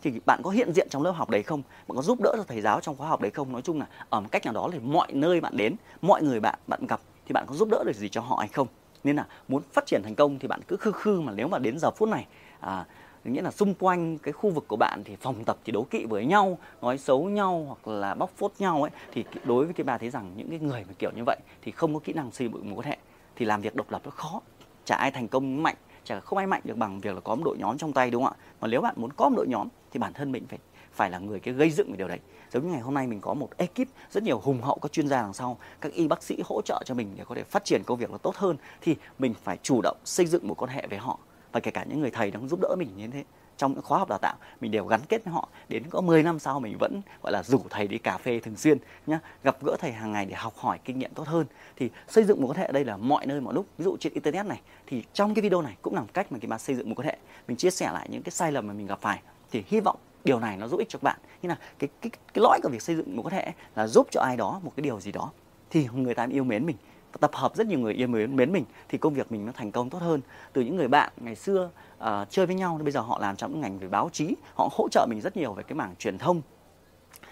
Thì 0.03 0.21
bạn 0.27 0.41
có 0.43 0.51
hiện 0.51 0.73
diện 0.73 0.89
trong 0.91 1.03
lớp 1.03 1.13
học 1.13 1.31
đấy 1.31 1.43
không? 1.43 1.63
Bạn 1.89 1.97
có 1.97 2.03
giúp 2.03 2.19
đỡ 2.21 2.35
cho 2.37 2.45
thầy 2.49 2.61
giáo 2.61 2.81
trong 2.81 2.97
khóa 2.97 3.09
học 3.09 3.21
đấy 3.21 3.31
không? 3.31 3.53
Nói 3.53 3.63
chung 3.63 3.79
là 3.79 3.87
ở 4.11 4.21
một 4.21 4.29
cách 4.33 4.45
nào 4.45 4.55
đó 4.55 4.69
thì 4.73 4.79
mọi 4.79 5.13
nơi 5.13 5.41
bạn 5.41 5.57
đến 5.57 5.77
mọi 6.03 6.23
người 6.23 6.41
bạn 6.41 6.59
bạn 6.67 6.87
gặp 6.87 7.01
thì 7.27 7.33
bạn 7.33 7.45
có 7.49 7.55
giúp 7.55 7.69
đỡ 7.71 7.85
được 7.87 7.97
gì 7.97 8.09
cho 8.09 8.21
họ 8.21 8.37
hay 8.37 8.49
không? 8.49 8.67
Nên 9.07 9.17
là 9.17 9.27
muốn 9.49 9.63
phát 9.73 9.87
triển 9.87 10.03
thành 10.05 10.15
công 10.15 10.39
thì 10.39 10.49
bạn 10.49 10.61
cứ 10.69 10.77
khư 10.77 10.93
khư 10.93 11.21
mà 11.21 11.33
nếu 11.33 11.49
mà 11.49 11.59
đến 11.59 11.79
giờ 11.79 11.91
phút 11.91 12.09
này 12.09 12.27
à, 12.61 12.85
nghĩa 13.25 13.43
là 13.43 13.51
xung 13.51 13.75
quanh 13.75 14.19
cái 14.19 14.33
khu 14.33 14.51
vực 14.51 14.65
của 14.69 14.77
bạn 14.77 15.03
thì 15.05 15.17
phòng 15.17 15.45
tập 15.45 15.57
thì 15.65 15.73
đấu 15.73 15.85
kỵ 15.85 16.05
với 16.05 16.27
nhau 16.27 16.59
nói 16.83 16.99
xấu 16.99 17.25
nhau 17.25 17.65
hoặc 17.67 17.93
là 17.93 18.15
bóc 18.15 18.31
phốt 18.37 18.53
nhau 18.59 18.83
ấy 18.83 18.91
thì 19.13 19.25
đối 19.45 19.65
với 19.65 19.75
cái 19.75 19.85
bà 19.85 19.99
thấy 19.99 20.11
rằng 20.11 20.33
những 20.37 20.51
cái 20.51 20.59
người 20.59 20.85
mà 20.89 20.95
kiểu 20.99 21.11
như 21.17 21.23
vậy 21.27 21.37
thì 21.63 21.73
không 21.73 21.95
có 21.95 22.01
kỹ 22.05 22.13
năng 22.13 22.31
xây 22.31 22.49
dựng 22.49 22.71
mối 22.71 22.79
quan 22.79 22.87
hệ 22.87 22.97
thì 23.37 23.45
làm 23.47 23.61
việc 23.61 23.77
độc 23.77 23.91
lập 23.91 24.01
nó 24.05 24.11
khó. 24.11 24.41
Chả 24.85 24.97
ai 24.97 25.11
thành 25.11 25.29
công 25.29 25.63
mạnh 25.63 25.77
chả 26.05 26.21
không 26.21 26.39
ai 26.39 26.47
mạnh 26.47 26.61
được 26.65 26.77
bằng 26.77 27.01
việc 27.01 27.15
là 27.15 27.21
có 27.21 27.35
một 27.35 27.43
đội 27.45 27.59
nhóm 27.59 27.79
trong 27.79 27.93
tay 27.93 28.11
đúng 28.11 28.25
không 28.25 28.33
ạ? 28.33 28.43
Mà 28.61 28.69
nếu 28.69 28.81
bạn 28.81 28.95
muốn 28.97 29.13
có 29.13 29.29
một 29.29 29.37
đội 29.37 29.47
nhóm 29.49 29.69
thì 29.93 29.99
bản 29.99 30.13
thân 30.13 30.33
mình 30.33 30.47
phải 30.49 30.59
phải 30.97 31.11
là 31.11 31.19
người 31.19 31.41
cái 31.41 31.55
gây 31.55 31.71
dựng 31.71 31.91
về 31.91 31.97
điều 31.97 32.09
đấy. 32.09 32.19
Giống 32.53 32.67
như 32.67 32.73
ngày 32.73 32.81
hôm 32.81 32.95
nay 32.95 33.07
mình 33.07 33.21
có 33.21 33.35
một 33.35 33.49
ekip 33.57 33.89
rất 34.11 34.23
nhiều 34.23 34.41
hùng 34.41 34.63
hậu, 34.63 34.79
các 34.83 34.93
chuyên 34.93 35.09
gia 35.09 35.23
đằng 35.23 35.33
sau, 35.33 35.59
các 35.81 35.93
y 35.93 36.09
bác 36.09 36.23
sĩ 36.23 36.39
hỗ 36.45 36.63
trợ 36.65 36.83
cho 36.85 36.95
mình 36.95 37.09
để 37.17 37.25
có 37.29 37.35
thể 37.35 37.43
phát 37.45 37.65
triển 37.65 37.83
công 37.87 37.99
việc 37.99 38.11
nó 38.11 38.19
tốt 38.19 38.37
hơn, 38.37 38.57
thì 38.81 38.97
mình 39.19 39.35
phải 39.45 39.59
chủ 39.63 39.81
động 39.83 39.97
xây 40.05 40.27
dựng 40.27 40.49
một 40.49 40.55
quan 40.63 40.71
hệ 40.71 40.87
với 40.87 40.99
họ. 40.99 41.19
Và 41.53 41.61
kể 41.61 41.71
cả 41.71 41.85
những 41.85 42.01
người 42.01 42.11
thầy 42.11 42.31
đang 42.31 42.49
giúp 42.49 42.61
đỡ 42.63 42.77
mình 42.79 42.89
như 42.97 43.07
thế, 43.07 43.25
trong 43.57 43.73
những 43.73 43.83
khóa 43.83 43.99
học 43.99 44.09
đào 44.09 44.19
tạo, 44.19 44.35
mình 44.61 44.71
đều 44.71 44.87
gắn 44.87 45.01
kết 45.09 45.25
với 45.25 45.35
họ. 45.35 45.49
Đến 45.69 45.83
có 45.91 46.01
10 46.01 46.23
năm 46.23 46.39
sau 46.39 46.61
mình 46.61 46.77
vẫn, 46.79 47.01
gọi 47.23 47.33
là, 47.33 47.43
rủ 47.43 47.61
thầy 47.71 47.89
đi 47.89 47.99
cà 47.99 48.19
phê 48.19 48.41
thường 48.41 48.57
xuyên 48.57 48.79
nhá, 49.07 49.21
gặp 49.43 49.57
gỡ 49.63 49.77
thầy 49.81 49.93
hàng 49.93 50.13
ngày 50.13 50.27
để 50.27 50.35
học 50.35 50.57
hỏi 50.57 50.79
kinh 50.85 50.99
nghiệm 50.99 51.15
tốt 51.15 51.27
hơn. 51.27 51.47
Thì 51.77 51.91
xây 52.09 52.25
dựng 52.25 52.43
một 52.43 52.49
quan 52.49 52.59
hệ 52.59 52.65
ở 52.65 52.73
đây 52.73 52.85
là 52.85 52.97
mọi 52.97 53.27
nơi, 53.27 53.41
mọi 53.41 53.55
lúc. 53.55 53.67
Ví 53.79 53.85
dụ 53.85 53.97
trên 54.01 54.13
internet 54.13 54.47
này, 54.47 54.61
thì 54.87 55.05
trong 55.13 55.35
cái 55.35 55.43
video 55.43 55.63
này 55.63 55.77
cũng 55.83 55.95
là 55.95 56.01
một 56.01 56.09
cách 56.15 56.33
mà 56.33 56.39
cái 56.39 56.49
bạn 56.49 56.59
xây 56.59 56.77
dựng 56.77 56.89
một 56.89 56.95
quan 56.99 57.07
hệ. 57.07 57.19
Mình 57.49 57.57
chia 57.57 57.71
sẻ 57.71 57.91
lại 57.93 58.09
những 58.11 58.23
cái 58.23 58.31
sai 58.31 58.53
lầm 58.53 58.67
mà 58.67 58.73
mình 58.73 58.87
gặp 58.87 59.01
phải. 59.01 59.23
Thì 59.51 59.65
hy 59.67 59.81
vọng 59.81 59.97
điều 60.27 60.41
này 60.41 60.57
nó 60.57 60.69
giúp 60.69 60.79
ích 60.79 60.89
cho 60.89 60.99
các 60.99 61.03
bạn. 61.03 61.19
Như 61.43 61.49
là 61.49 61.59
cái 61.79 61.89
cái 62.01 62.11
cái 62.11 62.43
lõi 62.43 62.61
của 62.63 62.69
việc 62.69 62.83
xây 62.83 62.97
dựng 62.97 63.17
một 63.17 63.23
quan 63.27 63.35
hệ 63.35 63.53
là 63.75 63.87
giúp 63.87 64.09
cho 64.11 64.21
ai 64.21 64.37
đó 64.37 64.61
một 64.63 64.73
cái 64.77 64.83
điều 64.83 65.01
gì 65.01 65.13
đó 65.13 65.31
thì 65.71 65.89
người 65.95 66.15
ta 66.15 66.27
yêu 66.31 66.45
mến 66.45 66.67
mình. 66.67 66.77
Tập 67.21 67.31
hợp 67.35 67.57
rất 67.57 67.67
nhiều 67.67 67.79
người 67.79 67.95
yêu 67.95 68.09
mến 68.09 68.37
mến 68.37 68.53
mình 68.53 68.65
thì 68.89 68.99
công 68.99 69.15
việc 69.15 69.33
mình 69.33 69.47
nó 69.47 69.53
thành 69.53 69.73
công 69.73 69.91
tốt 69.91 69.99
hơn. 69.99 70.21
Từ 70.53 70.63
những 70.63 70.77
người 70.77 70.89
bạn 70.89 71.13
ngày 71.17 71.35
xưa 71.35 71.71
uh, 71.99 72.07
chơi 72.31 72.47
với 72.47 72.55
nhau 72.55 72.81
bây 72.83 72.93
giờ 72.93 73.01
họ 73.01 73.19
làm 73.19 73.37
trong 73.37 73.53
những 73.53 73.61
ngành 73.61 73.79
về 73.79 73.89
báo 73.89 74.11
chí 74.13 74.35
họ 74.55 74.69
hỗ 74.73 74.89
trợ 74.89 75.07
mình 75.11 75.21
rất 75.21 75.37
nhiều 75.37 75.53
về 75.53 75.63
cái 75.63 75.75
mảng 75.75 75.95
truyền 75.99 76.19
thông 76.19 76.43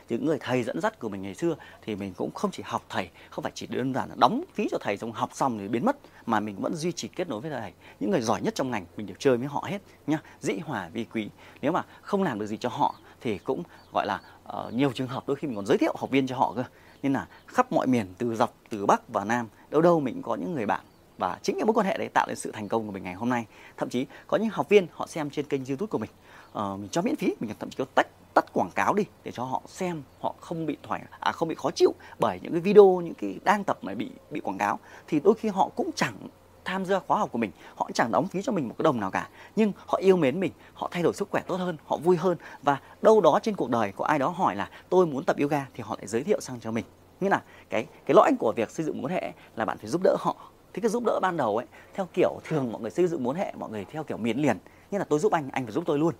những 0.08 0.26
người 0.26 0.38
thầy 0.40 0.62
dẫn 0.62 0.80
dắt 0.80 0.99
của 0.99 1.08
mình 1.08 1.23
ngày 1.23 1.34
xưa 1.34 1.56
thì 1.82 1.96
mình 1.96 2.12
cũng 2.16 2.30
không 2.34 2.50
chỉ 2.50 2.62
học 2.66 2.84
thầy 2.88 3.11
không 3.30 3.42
phải 3.42 3.52
chỉ 3.54 3.66
đơn 3.66 3.94
giản 3.94 4.08
là 4.08 4.14
đóng 4.18 4.44
phí 4.54 4.68
cho 4.70 4.78
thầy 4.80 4.96
xong 4.96 5.12
học 5.12 5.30
xong 5.34 5.58
rồi 5.58 5.68
biến 5.68 5.84
mất 5.84 5.96
mà 6.26 6.40
mình 6.40 6.56
vẫn 6.61 6.75
duy 6.75 6.92
trì 6.92 7.08
kết 7.08 7.28
nối 7.28 7.40
với 7.40 7.50
thầy. 7.50 7.73
Những 8.00 8.11
người 8.11 8.20
giỏi 8.20 8.40
nhất 8.42 8.54
trong 8.54 8.70
ngành 8.70 8.87
mình 8.96 9.06
đều 9.06 9.16
chơi 9.18 9.37
với 9.37 9.46
họ 9.46 9.64
hết 9.68 9.78
nhá 10.06 10.18
dĩ 10.40 10.58
hòa 10.64 10.88
vi 10.92 11.04
quý. 11.04 11.28
Nếu 11.62 11.73
mà 11.73 11.82
không 12.02 12.23
làm 12.23 12.38
được 12.38 12.46
gì 12.46 12.56
cho 12.56 12.68
họ 12.68 12.94
thì 13.20 13.38
cũng 13.38 13.62
gọi 13.92 14.06
là 14.06 14.20
uh, 14.66 14.75
nhiều 14.75 14.92
trường 14.92 15.08
hợp 15.08 15.25
đôi 15.26 15.37
khi 15.37 15.46
mình 15.49 15.56
còn 15.56 15.66
giới 15.66 15.78
thiệu 15.78 15.94
học 15.99 16.11
viên 16.11 16.26
cho 16.26 16.37
họ 16.37 16.52
cơ. 16.56 16.64
Nên 17.02 17.12
là 17.12 17.26
khắp 17.46 17.73
mọi 17.73 17.87
miền 17.87 18.06
từ 18.18 18.34
dọc 18.34 18.54
từ 18.68 18.87
bắc 18.87 19.08
và 19.08 19.25
nam 19.25 19.49
đâu 19.70 19.82
đâu 19.82 20.00
mình 20.00 20.14
cũng 20.14 20.23
có 20.23 20.34
những 20.34 20.54
người 20.54 20.66
bạn 20.66 20.84
và 21.18 21.38
chính 21.42 21.56
những 21.56 21.66
mối 21.66 21.75
quan 21.75 21.87
hệ 21.87 21.99
đấy 21.99 22.08
tạo 22.14 22.26
nên 22.26 22.37
sự 22.37 22.52
thành 22.52 22.68
công 22.68 22.87
của 22.87 22.92
mình 22.92 23.02
ngày 23.02 23.14
hôm 23.14 23.28
nay. 23.28 23.46
Thậm 23.76 23.88
chí 23.88 24.06
có 24.26 24.37
những 24.37 24.50
học 24.52 24.68
viên 24.68 24.87
họ 24.92 25.06
xem 25.06 25.30
trên 25.30 25.46
kênh 25.46 25.64
youtube 25.64 25.90
của 25.90 25.99
mình 25.99 26.11
uh, 26.58 26.80
mình 26.80 26.88
cho 26.90 27.02
miễn 27.02 27.16
phí 27.16 27.34
mình 27.40 27.50
thậm 27.61 27.70
chí 27.70 27.76
có 27.78 27.84
tách 27.94 28.06
tắt 28.35 28.53
quảng 28.53 28.71
cáo 28.75 28.95
đi, 28.95 29.05
để 29.25 29.33
cho 29.33 29.45
họ 29.45 29.62
xem 29.67 30.03
họ 30.21 30.35
không 30.41 30.67
bị 30.67 30.76
thoải 30.83 31.03
à 31.21 31.33
không 31.33 31.49
bị 31.49 31.55
khó 31.55 31.71
chịu 31.71 31.93
bởi 32.21 32.38
những 32.43 32.53
cái 32.53 32.61
video, 32.61 33.00
những 33.05 33.14
cái 33.14 33.38
đang 33.45 33.64
tập 33.64 33.79
mà 33.83 33.95
bị 33.95 34.11
bị 34.31 34.41
quảng 34.41 34.59
cáo. 34.59 34.79
Thì 35.07 35.21
đôi 35.21 35.35
khi 35.35 35.49
họ 35.49 35.69
cũng 35.76 35.91
chẳng 35.95 36.14
tham 36.64 36.85
gia 36.85 36.99
khóa 36.99 37.19
học 37.19 37.33
của 37.33 37.38
mình, 37.38 37.50
họ 37.76 37.91
chẳng 37.95 38.12
đóng 38.12 38.26
phí 38.29 38.43
cho 38.43 38.53
mình 38.53 38.69
một 38.69 38.75
cái 38.79 38.83
đồng 38.83 39.00
nào 39.00 39.11
cả. 39.11 39.29
Nhưng 39.57 39.73
họ 39.87 39.99
yêu 39.99 40.17
mến 40.17 40.41
mình, 40.41 40.53
họ 40.75 40.88
thay 40.91 41.03
đổi 41.03 41.12
sức 41.14 41.29
khỏe 41.31 41.43
tốt 41.47 41.57
hơn, 41.57 41.76
họ 41.85 41.97
vui 41.97 42.17
hơn. 42.17 42.38
Và 42.62 42.81
đâu 43.03 43.21
đó 43.21 43.38
trên 43.43 43.57
cuộc 43.57 43.71
đời 43.71 43.93
có 43.97 44.05
ai 44.05 44.19
đó 44.19 44.29
hỏi 44.29 44.57
là, 44.57 44.71
tôi 44.88 45.07
muốn 45.07 45.25
tập 45.25 45.37
yoga, 45.41 45.67
thì 45.75 45.83
họ 45.87 45.97
lại 45.99 46.07
giới 46.07 46.23
thiệu 46.23 46.41
sang 46.41 46.61
cho 46.61 46.71
mình. 46.71 46.85
Nghĩa 47.21 47.29
là 47.29 47.43
cái 47.71 47.87
cái 48.07 48.14
lõi 48.14 48.33
của 48.38 48.53
việc 48.57 48.71
xây 48.71 48.87
dựng 48.87 49.03
mối 49.03 49.12
hệ 49.12 49.33
là 49.57 49.64
bạn 49.64 49.79
phải 49.79 49.91
giúp 49.91 50.00
đỡ 50.05 50.17
họ. 50.21 50.37
Thì 50.73 50.81
cái 50.81 50.88
giúp 50.88 51.03
đỡ 51.07 51.19
ban 51.23 51.37
đầu 51.37 51.57
ấy, 51.57 51.67
theo 51.95 52.09
kiểu 52.12 52.41
thường 52.45 52.73
mọi 52.73 52.83
người 52.83 52.91
xây 52.91 53.07
dựng 53.07 53.23
mối 53.23 53.38
hệ, 53.38 53.53
mọi 53.59 53.71
người 53.71 53.85
theo 53.85 54.05
kiểu 54.05 54.17
miến 54.17 54.38
liền. 54.38 54.59
Như 54.91 54.99
là 54.99 55.05
tôi 55.05 55.19
giúp 55.19 55.33
anh 55.33 55.49
anh 55.53 55.64
phải 55.64 55.73
giúp 55.73 55.85
tôi 55.87 55.99
luôn 55.99 56.14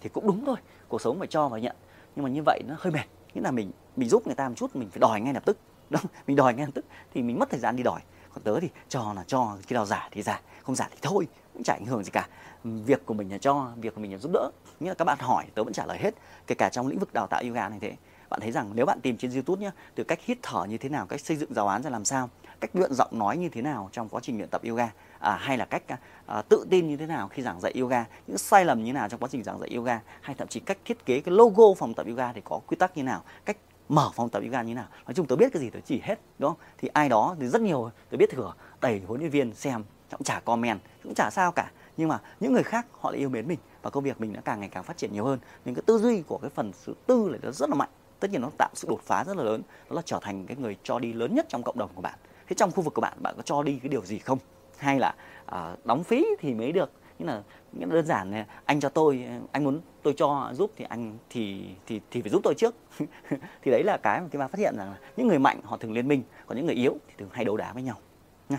thì 0.00 0.08
cũng 0.08 0.26
đúng 0.26 0.44
thôi, 0.44 0.56
cuộc 0.88 1.00
sống 1.00 1.18
phải 1.18 1.28
cho 1.28 1.48
và 1.48 1.58
nhận. 1.58 1.76
Nhưng 2.16 2.22
mà 2.22 2.30
như 2.30 2.42
vậy 2.46 2.60
nó 2.66 2.74
hơi 2.78 2.92
mệt, 2.92 3.06
nghĩa 3.34 3.40
là 3.40 3.50
mình 3.50 3.72
mình 3.96 4.08
giúp 4.08 4.26
người 4.26 4.34
ta 4.34 4.48
một 4.48 4.54
chút, 4.54 4.76
mình 4.76 4.90
phải 4.90 4.98
đòi 5.00 5.20
ngay 5.20 5.34
lập 5.34 5.42
tức. 5.46 5.58
Đúng, 5.90 6.02
mình 6.26 6.36
đòi 6.36 6.54
ngay 6.54 6.66
lập 6.66 6.72
tức 6.74 6.84
thì 7.14 7.22
mình 7.22 7.38
mất 7.38 7.50
thời 7.50 7.60
gian 7.60 7.76
đi 7.76 7.82
đòi. 7.82 8.00
Còn 8.34 8.42
tớ 8.42 8.60
thì 8.60 8.68
cho 8.88 9.12
là 9.16 9.24
cho, 9.26 9.56
khi 9.66 9.74
nào 9.74 9.86
giả 9.86 10.08
thì 10.10 10.22
giả, 10.22 10.40
không 10.62 10.74
giả 10.74 10.88
thì 10.90 10.98
thôi, 11.02 11.28
cũng 11.54 11.62
chả 11.62 11.72
ảnh 11.72 11.86
hưởng 11.86 12.04
gì 12.04 12.10
cả. 12.10 12.28
Ừ, 12.64 12.70
việc 12.86 13.06
của 13.06 13.14
mình 13.14 13.32
là 13.32 13.38
cho, 13.38 13.72
việc 13.76 13.94
của 13.94 14.00
mình 14.00 14.12
là 14.12 14.18
giúp 14.18 14.32
đỡ. 14.32 14.50
Nghĩa 14.80 14.88
là 14.88 14.94
các 14.94 15.04
bạn 15.04 15.18
hỏi, 15.20 15.44
tớ 15.54 15.64
vẫn 15.64 15.72
trả 15.72 15.86
lời 15.86 15.98
hết, 15.98 16.14
kể 16.46 16.54
cả 16.54 16.68
trong 16.68 16.86
lĩnh 16.86 16.98
vực 16.98 17.12
đào 17.12 17.26
tạo 17.26 17.42
yoga 17.42 17.68
này 17.68 17.78
thế 17.80 17.96
bạn 18.30 18.40
thấy 18.40 18.52
rằng 18.52 18.70
nếu 18.74 18.86
bạn 18.86 19.00
tìm 19.00 19.16
trên 19.16 19.32
youtube 19.32 19.60
nhé 19.60 19.70
từ 19.94 20.04
cách 20.04 20.20
hít 20.24 20.38
thở 20.42 20.64
như 20.64 20.78
thế 20.78 20.88
nào 20.88 21.06
cách 21.06 21.20
xây 21.20 21.36
dựng 21.36 21.54
giáo 21.54 21.68
án 21.68 21.82
ra 21.82 21.90
làm 21.90 22.04
sao 22.04 22.30
cách 22.60 22.70
luyện 22.74 22.94
giọng 22.94 23.18
nói 23.18 23.36
như 23.36 23.48
thế 23.48 23.62
nào 23.62 23.88
trong 23.92 24.08
quá 24.08 24.20
trình 24.24 24.36
luyện 24.36 24.48
tập 24.48 24.62
yoga 24.68 24.90
à, 25.18 25.36
hay 25.40 25.56
là 25.58 25.64
cách 25.64 25.82
à, 26.26 26.42
tự 26.42 26.66
tin 26.70 26.88
như 26.88 26.96
thế 26.96 27.06
nào 27.06 27.28
khi 27.28 27.42
giảng 27.42 27.60
dạy 27.60 27.72
yoga 27.80 28.04
những 28.26 28.38
sai 28.38 28.64
lầm 28.64 28.78
như 28.78 28.86
thế 28.86 28.92
nào 28.92 29.08
trong 29.08 29.20
quá 29.20 29.28
trình 29.32 29.44
giảng 29.44 29.58
dạy 29.58 29.70
yoga 29.74 30.00
hay 30.20 30.34
thậm 30.34 30.48
chí 30.48 30.60
cách 30.60 30.78
thiết 30.84 31.06
kế 31.06 31.20
cái 31.20 31.34
logo 31.34 31.74
phòng 31.78 31.94
tập 31.94 32.06
yoga 32.06 32.32
thì 32.32 32.40
có 32.44 32.60
quy 32.66 32.76
tắc 32.76 32.96
như 32.96 33.02
thế 33.02 33.06
nào 33.06 33.22
cách 33.44 33.56
mở 33.88 34.10
phòng 34.14 34.28
tập 34.28 34.42
yoga 34.42 34.62
như 34.62 34.68
thế 34.68 34.74
nào. 34.74 34.86
Nói 35.06 35.14
chung 35.14 35.26
tôi 35.26 35.38
biết 35.38 35.52
cái 35.52 35.62
gì 35.62 35.70
tôi 35.70 35.82
chỉ 35.84 36.00
hết 36.04 36.20
đúng 36.38 36.50
không? 36.50 36.58
Thì 36.78 36.88
ai 36.88 37.08
đó 37.08 37.36
thì 37.40 37.46
rất 37.46 37.62
nhiều 37.62 37.90
tôi 38.10 38.18
biết 38.18 38.30
thừa 38.30 38.52
đẩy 38.80 39.02
huấn 39.06 39.20
luyện 39.20 39.30
viên 39.30 39.54
xem 39.54 39.84
cũng 40.10 40.24
chả 40.24 40.40
comment 40.40 40.80
cũng 41.02 41.14
chả 41.14 41.30
sao 41.30 41.52
cả. 41.52 41.70
Nhưng 41.96 42.08
mà 42.08 42.20
những 42.40 42.52
người 42.52 42.62
khác 42.62 42.86
họ 42.92 43.10
lại 43.10 43.20
yêu 43.20 43.28
mến 43.28 43.48
mình 43.48 43.58
và 43.82 43.90
công 43.90 44.04
việc 44.04 44.20
mình 44.20 44.32
nó 44.32 44.40
càng 44.44 44.60
ngày 44.60 44.68
càng 44.68 44.84
phát 44.84 44.96
triển 44.96 45.12
nhiều 45.12 45.24
hơn. 45.24 45.38
Nên 45.64 45.74
cái 45.74 45.82
tư 45.86 45.98
duy 45.98 46.22
của 46.22 46.38
cái 46.38 46.50
phần 46.50 46.72
thứ 46.86 46.94
tư 47.06 47.28
lại 47.28 47.40
nó 47.42 47.50
rất 47.50 47.70
là 47.70 47.74
mạnh 47.76 47.88
tất 48.20 48.30
nhiên 48.30 48.40
nó 48.40 48.50
tạo 48.58 48.70
sự 48.74 48.88
đột 48.90 49.00
phá 49.02 49.24
rất 49.24 49.36
là 49.36 49.42
lớn 49.42 49.62
đó 49.90 49.96
là 49.96 50.02
trở 50.04 50.18
thành 50.22 50.46
cái 50.46 50.56
người 50.56 50.76
cho 50.82 50.98
đi 50.98 51.12
lớn 51.12 51.34
nhất 51.34 51.46
trong 51.48 51.62
cộng 51.62 51.78
đồng 51.78 51.90
của 51.94 52.02
bạn. 52.02 52.18
Thế 52.46 52.54
trong 52.54 52.70
khu 52.70 52.82
vực 52.82 52.94
của 52.94 53.00
bạn 53.00 53.18
bạn 53.22 53.34
có 53.36 53.42
cho 53.42 53.62
đi 53.62 53.78
cái 53.82 53.88
điều 53.88 54.04
gì 54.04 54.18
không? 54.18 54.38
Hay 54.78 54.98
là 54.98 55.14
uh, 55.46 55.86
đóng 55.86 56.04
phí 56.04 56.26
thì 56.40 56.54
mới 56.54 56.72
được? 56.72 56.90
Như 57.18 57.26
là 57.26 57.42
những 57.72 57.90
đơn 57.90 58.06
giản 58.06 58.30
này 58.30 58.44
anh 58.64 58.80
cho 58.80 58.88
tôi 58.88 59.26
anh 59.52 59.64
muốn 59.64 59.80
tôi 60.02 60.14
cho 60.16 60.50
giúp 60.52 60.72
thì 60.76 60.84
anh 60.88 61.18
thì 61.30 61.64
thì 61.86 62.00
thì 62.10 62.22
phải 62.22 62.30
giúp 62.30 62.40
tôi 62.44 62.54
trước. 62.54 62.74
Thì 63.62 63.70
đấy 63.70 63.82
là 63.84 63.96
cái 64.02 64.20
mà 64.20 64.26
cái 64.30 64.40
mà 64.40 64.48
phát 64.48 64.58
hiện 64.58 64.74
rằng 64.76 64.90
là 64.90 64.98
những 65.16 65.28
người 65.28 65.38
mạnh 65.38 65.60
họ 65.64 65.76
thường 65.76 65.92
liên 65.92 66.08
minh 66.08 66.22
còn 66.46 66.56
những 66.56 66.66
người 66.66 66.74
yếu 66.74 66.96
thì 67.08 67.14
thường 67.18 67.28
hay 67.32 67.44
đấu 67.44 67.56
đá 67.56 67.72
với 67.72 67.82
nhau. 67.82 67.96
Nha. 68.48 68.58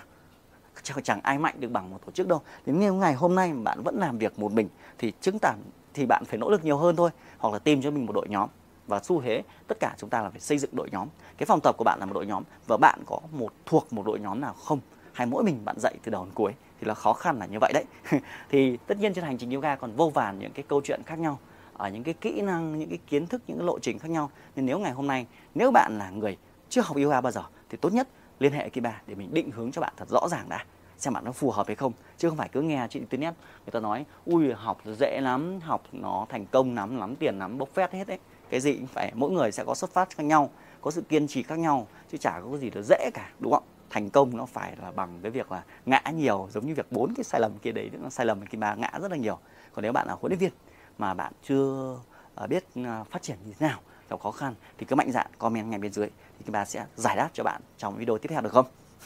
Chẳng 1.03 1.21
ai 1.23 1.37
mạnh 1.37 1.55
được 1.59 1.71
bằng 1.71 1.91
một 1.91 1.99
tổ 2.05 2.11
chức 2.11 2.27
đâu. 2.27 2.41
Đến 2.65 2.79
như 2.79 2.91
ngày 2.91 3.13
hôm 3.13 3.35
nay 3.35 3.53
mà 3.53 3.61
bạn 3.63 3.83
vẫn 3.83 3.99
làm 3.99 4.17
việc 4.17 4.39
một 4.39 4.51
mình 4.53 4.69
thì 4.97 5.13
chứng 5.21 5.39
tỏ 5.41 5.53
thì 5.93 6.05
bạn 6.05 6.23
phải 6.25 6.37
nỗ 6.37 6.49
lực 6.49 6.63
nhiều 6.63 6.77
hơn 6.77 6.95
thôi 6.95 7.09
hoặc 7.37 7.53
là 7.53 7.59
tìm 7.59 7.81
cho 7.81 7.91
mình 7.91 8.05
một 8.05 8.13
đội 8.13 8.27
nhóm 8.29 8.49
và 8.89 8.99
xu 9.03 9.21
thế 9.21 9.43
tất 9.67 9.79
cả 9.79 9.95
chúng 9.97 10.09
ta 10.09 10.21
là 10.21 10.29
phải 10.29 10.39
xây 10.39 10.57
dựng 10.57 10.75
đội 10.75 10.89
nhóm. 10.91 11.07
Cái 11.37 11.45
phòng 11.45 11.59
tập 11.63 11.75
của 11.77 11.83
bạn 11.83 11.99
là 11.99 12.05
một 12.05 12.13
đội 12.13 12.25
nhóm 12.25 12.43
và 12.67 12.77
bạn 12.77 12.99
có 13.05 13.19
một, 13.31 13.53
thuộc 13.65 13.93
một 13.93 14.03
đội 14.05 14.19
nhóm 14.19 14.41
nào 14.41 14.53
không? 14.53 14.79
Hay 15.13 15.27
mỗi 15.27 15.43
mình 15.43 15.65
bạn 15.65 15.79
dạy 15.79 15.95
từ 16.03 16.11
đầu 16.11 16.25
đến 16.25 16.33
cuối 16.35 16.53
thì 16.79 16.87
là 16.87 16.93
khó 16.93 17.13
khăn 17.13 17.39
là 17.39 17.45
như 17.45 17.57
vậy 17.61 17.73
đấy. 17.73 17.85
Thì 18.49 18.77
tất 18.87 18.99
nhiên 18.99 19.13
trên 19.13 19.23
hành 19.23 19.37
trình 19.37 19.51
yoga 19.51 19.75
còn 19.75 19.95
vô 19.95 20.09
vàn 20.09 20.39
những 20.39 20.51
cái 20.51 20.65
câu 20.67 20.81
chuyện 20.83 21.01
khác 21.05 21.19
nhau 21.19 21.39
ở 21.73 21.89
những 21.89 22.03
cái 22.03 22.13
kỹ 22.13 22.41
năng, 22.41 22.79
những 22.79 22.89
cái 22.89 22.99
kiến 23.07 23.27
thức, 23.27 23.41
những 23.47 23.57
cái 23.57 23.65
lộ 23.65 23.79
trình 23.79 23.99
khác 23.99 24.11
nhau. 24.11 24.31
Nên 24.55 24.65
nếu 24.65 24.79
ngày 24.79 24.91
hôm 24.91 25.07
nay, 25.07 25.25
nếu 25.55 25.71
bạn 25.71 25.97
là 25.97 26.09
người 26.09 26.37
chưa 26.69 26.81
học 26.81 26.97
yoga 26.97 27.21
bao 27.21 27.31
giờ 27.31 27.43
thì 27.69 27.77
tốt 27.77 27.93
nhất 27.93 28.07
liên 28.39 28.53
hệ 28.53 28.69
Kiba 28.69 29.01
để 29.07 29.15
mình 29.15 29.33
định 29.33 29.51
hướng 29.51 29.71
cho 29.71 29.81
bạn 29.81 29.93
thật 29.97 30.09
rõ 30.09 30.27
ràng 30.31 30.49
đã. 30.49 30.65
Xem 30.97 31.13
bạn 31.13 31.25
nó 31.25 31.31
phù 31.31 31.51
hợp 31.51 31.67
hay 31.67 31.75
không. 31.75 31.93
Chứ 32.17 32.29
không 32.29 32.37
phải 32.37 32.49
cứ 32.51 32.61
nghe 32.61 32.87
trên 32.89 33.01
internet 33.01 33.33
người 33.65 33.71
ta 33.71 33.79
nói, 33.79 34.05
ui, 34.25 34.53
học 34.53 34.81
dễ 34.99 35.21
lắm, 35.21 35.59
học 35.59 35.83
nó 35.91 36.25
thành 36.29 36.45
công 36.45 36.75
lắm 36.75 36.97
lắm 36.97 37.15
tiền 37.15 37.39
lắm, 37.39 37.57
bốc 37.57 37.69
phét 37.73 37.91
hết 37.91 38.07
đấy 38.07 38.19
cái 38.49 38.59
gì 38.59 38.73
cũng 38.73 38.87
phải, 38.87 39.11
mỗi 39.15 39.31
người 39.31 39.51
sẽ 39.51 39.63
có 39.63 39.75
xuất 39.75 39.93
phát 39.93 40.09
khác 40.15 40.23
nhau, 40.23 40.49
có 40.81 40.91
sự 40.91 41.01
kiên 41.01 41.27
trì 41.27 41.43
khác 41.43 41.59
nhau, 41.59 41.87
chứ 42.11 42.17
chả 42.17 42.41
có 42.51 42.57
gì 42.57 42.71
là 42.71 42.81
dễ 42.81 43.09
cả, 43.13 43.29
đúng 43.39 43.53
không? 43.53 43.63
Thành 43.89 44.09
công 44.09 44.37
nó 44.37 44.45
phải 44.45 44.75
là 44.81 44.91
bằng 44.91 45.19
cái 45.21 45.31
việc 45.31 45.51
là 45.51 45.63
ngã 45.85 46.01
nhiều, 46.13 46.47
giống 46.51 46.67
như 46.67 46.75
việc 46.75 46.91
bốn 46.91 47.13
cái 47.13 47.23
sai 47.23 47.41
lầm 47.41 47.51
kia 47.61 47.71
đấy, 47.71 47.89
nó 48.01 48.09
sai 48.09 48.25
lầm 48.25 48.45
khi 48.45 48.57
mà 48.57 48.75
ngã 48.75 48.91
rất 49.01 49.11
là 49.11 49.17
nhiều. 49.17 49.37
Còn 49.73 49.83
nếu 49.83 49.93
bạn 49.93 50.07
là 50.07 50.13
huấn 50.13 50.31
luyện 50.31 50.39
viên 50.39 50.51
mà 50.97 51.13
bạn 51.13 51.33
chưa 51.43 51.95
ờ, 52.35 52.47
biết 52.47 52.63
ờ, 52.75 53.03
phát 53.09 53.21
triển 53.21 53.37
như 53.45 53.53
thế 53.59 53.67
nào, 53.67 53.79
gặp 54.09 54.19
khó 54.19 54.31
khăn 54.31 54.53
thì 54.77 54.85
cứ 54.85 54.95
mạnh 54.95 55.11
dạn 55.11 55.27
comment 55.37 55.69
ngay 55.69 55.79
bên 55.79 55.93
dưới 55.93 56.07
thì 56.07 56.45
chúng 56.45 56.53
ta 56.53 56.65
sẽ 56.65 56.85
giải 56.95 57.15
đáp 57.15 57.29
cho 57.33 57.43
bạn 57.43 57.61
trong 57.77 57.97
video 57.97 58.17
tiếp 58.17 58.29
theo, 58.29 58.41
được 58.41 58.53
không? 58.53 58.65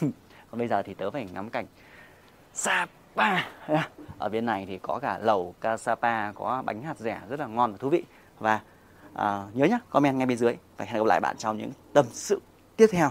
Còn 0.50 0.58
bây 0.58 0.68
giờ 0.68 0.82
thì 0.82 0.94
tớ 0.94 1.10
phải 1.10 1.28
ngắm 1.34 1.50
cảnh 1.50 1.66
Sapa. 2.54 3.44
Ở 4.18 4.28
bên 4.28 4.46
này 4.46 4.66
thì 4.66 4.78
có 4.78 4.98
cả 4.98 5.18
lẩu 5.18 5.54
ca 5.60 5.76
Sapa 5.76 6.32
có 6.32 6.62
bánh 6.66 6.82
hạt 6.82 6.98
rẻ 6.98 7.20
rất 7.28 7.40
là 7.40 7.46
ngon 7.46 7.72
và 7.72 7.78
thú 7.78 7.88
vị. 7.88 8.04
Và 8.38 8.60
à, 9.14 9.46
nhớ 9.54 9.64
nhé 9.64 9.78
comment 9.90 10.16
ngay 10.16 10.26
bên 10.26 10.38
dưới 10.38 10.56
và 10.76 10.84
hẹn 10.84 10.98
gặp 10.98 11.06
lại 11.06 11.20
bạn 11.20 11.36
trong 11.38 11.58
những 11.58 11.70
tâm 11.92 12.06
sự 12.12 12.40
tiếp 12.76 12.86
theo. 12.90 13.10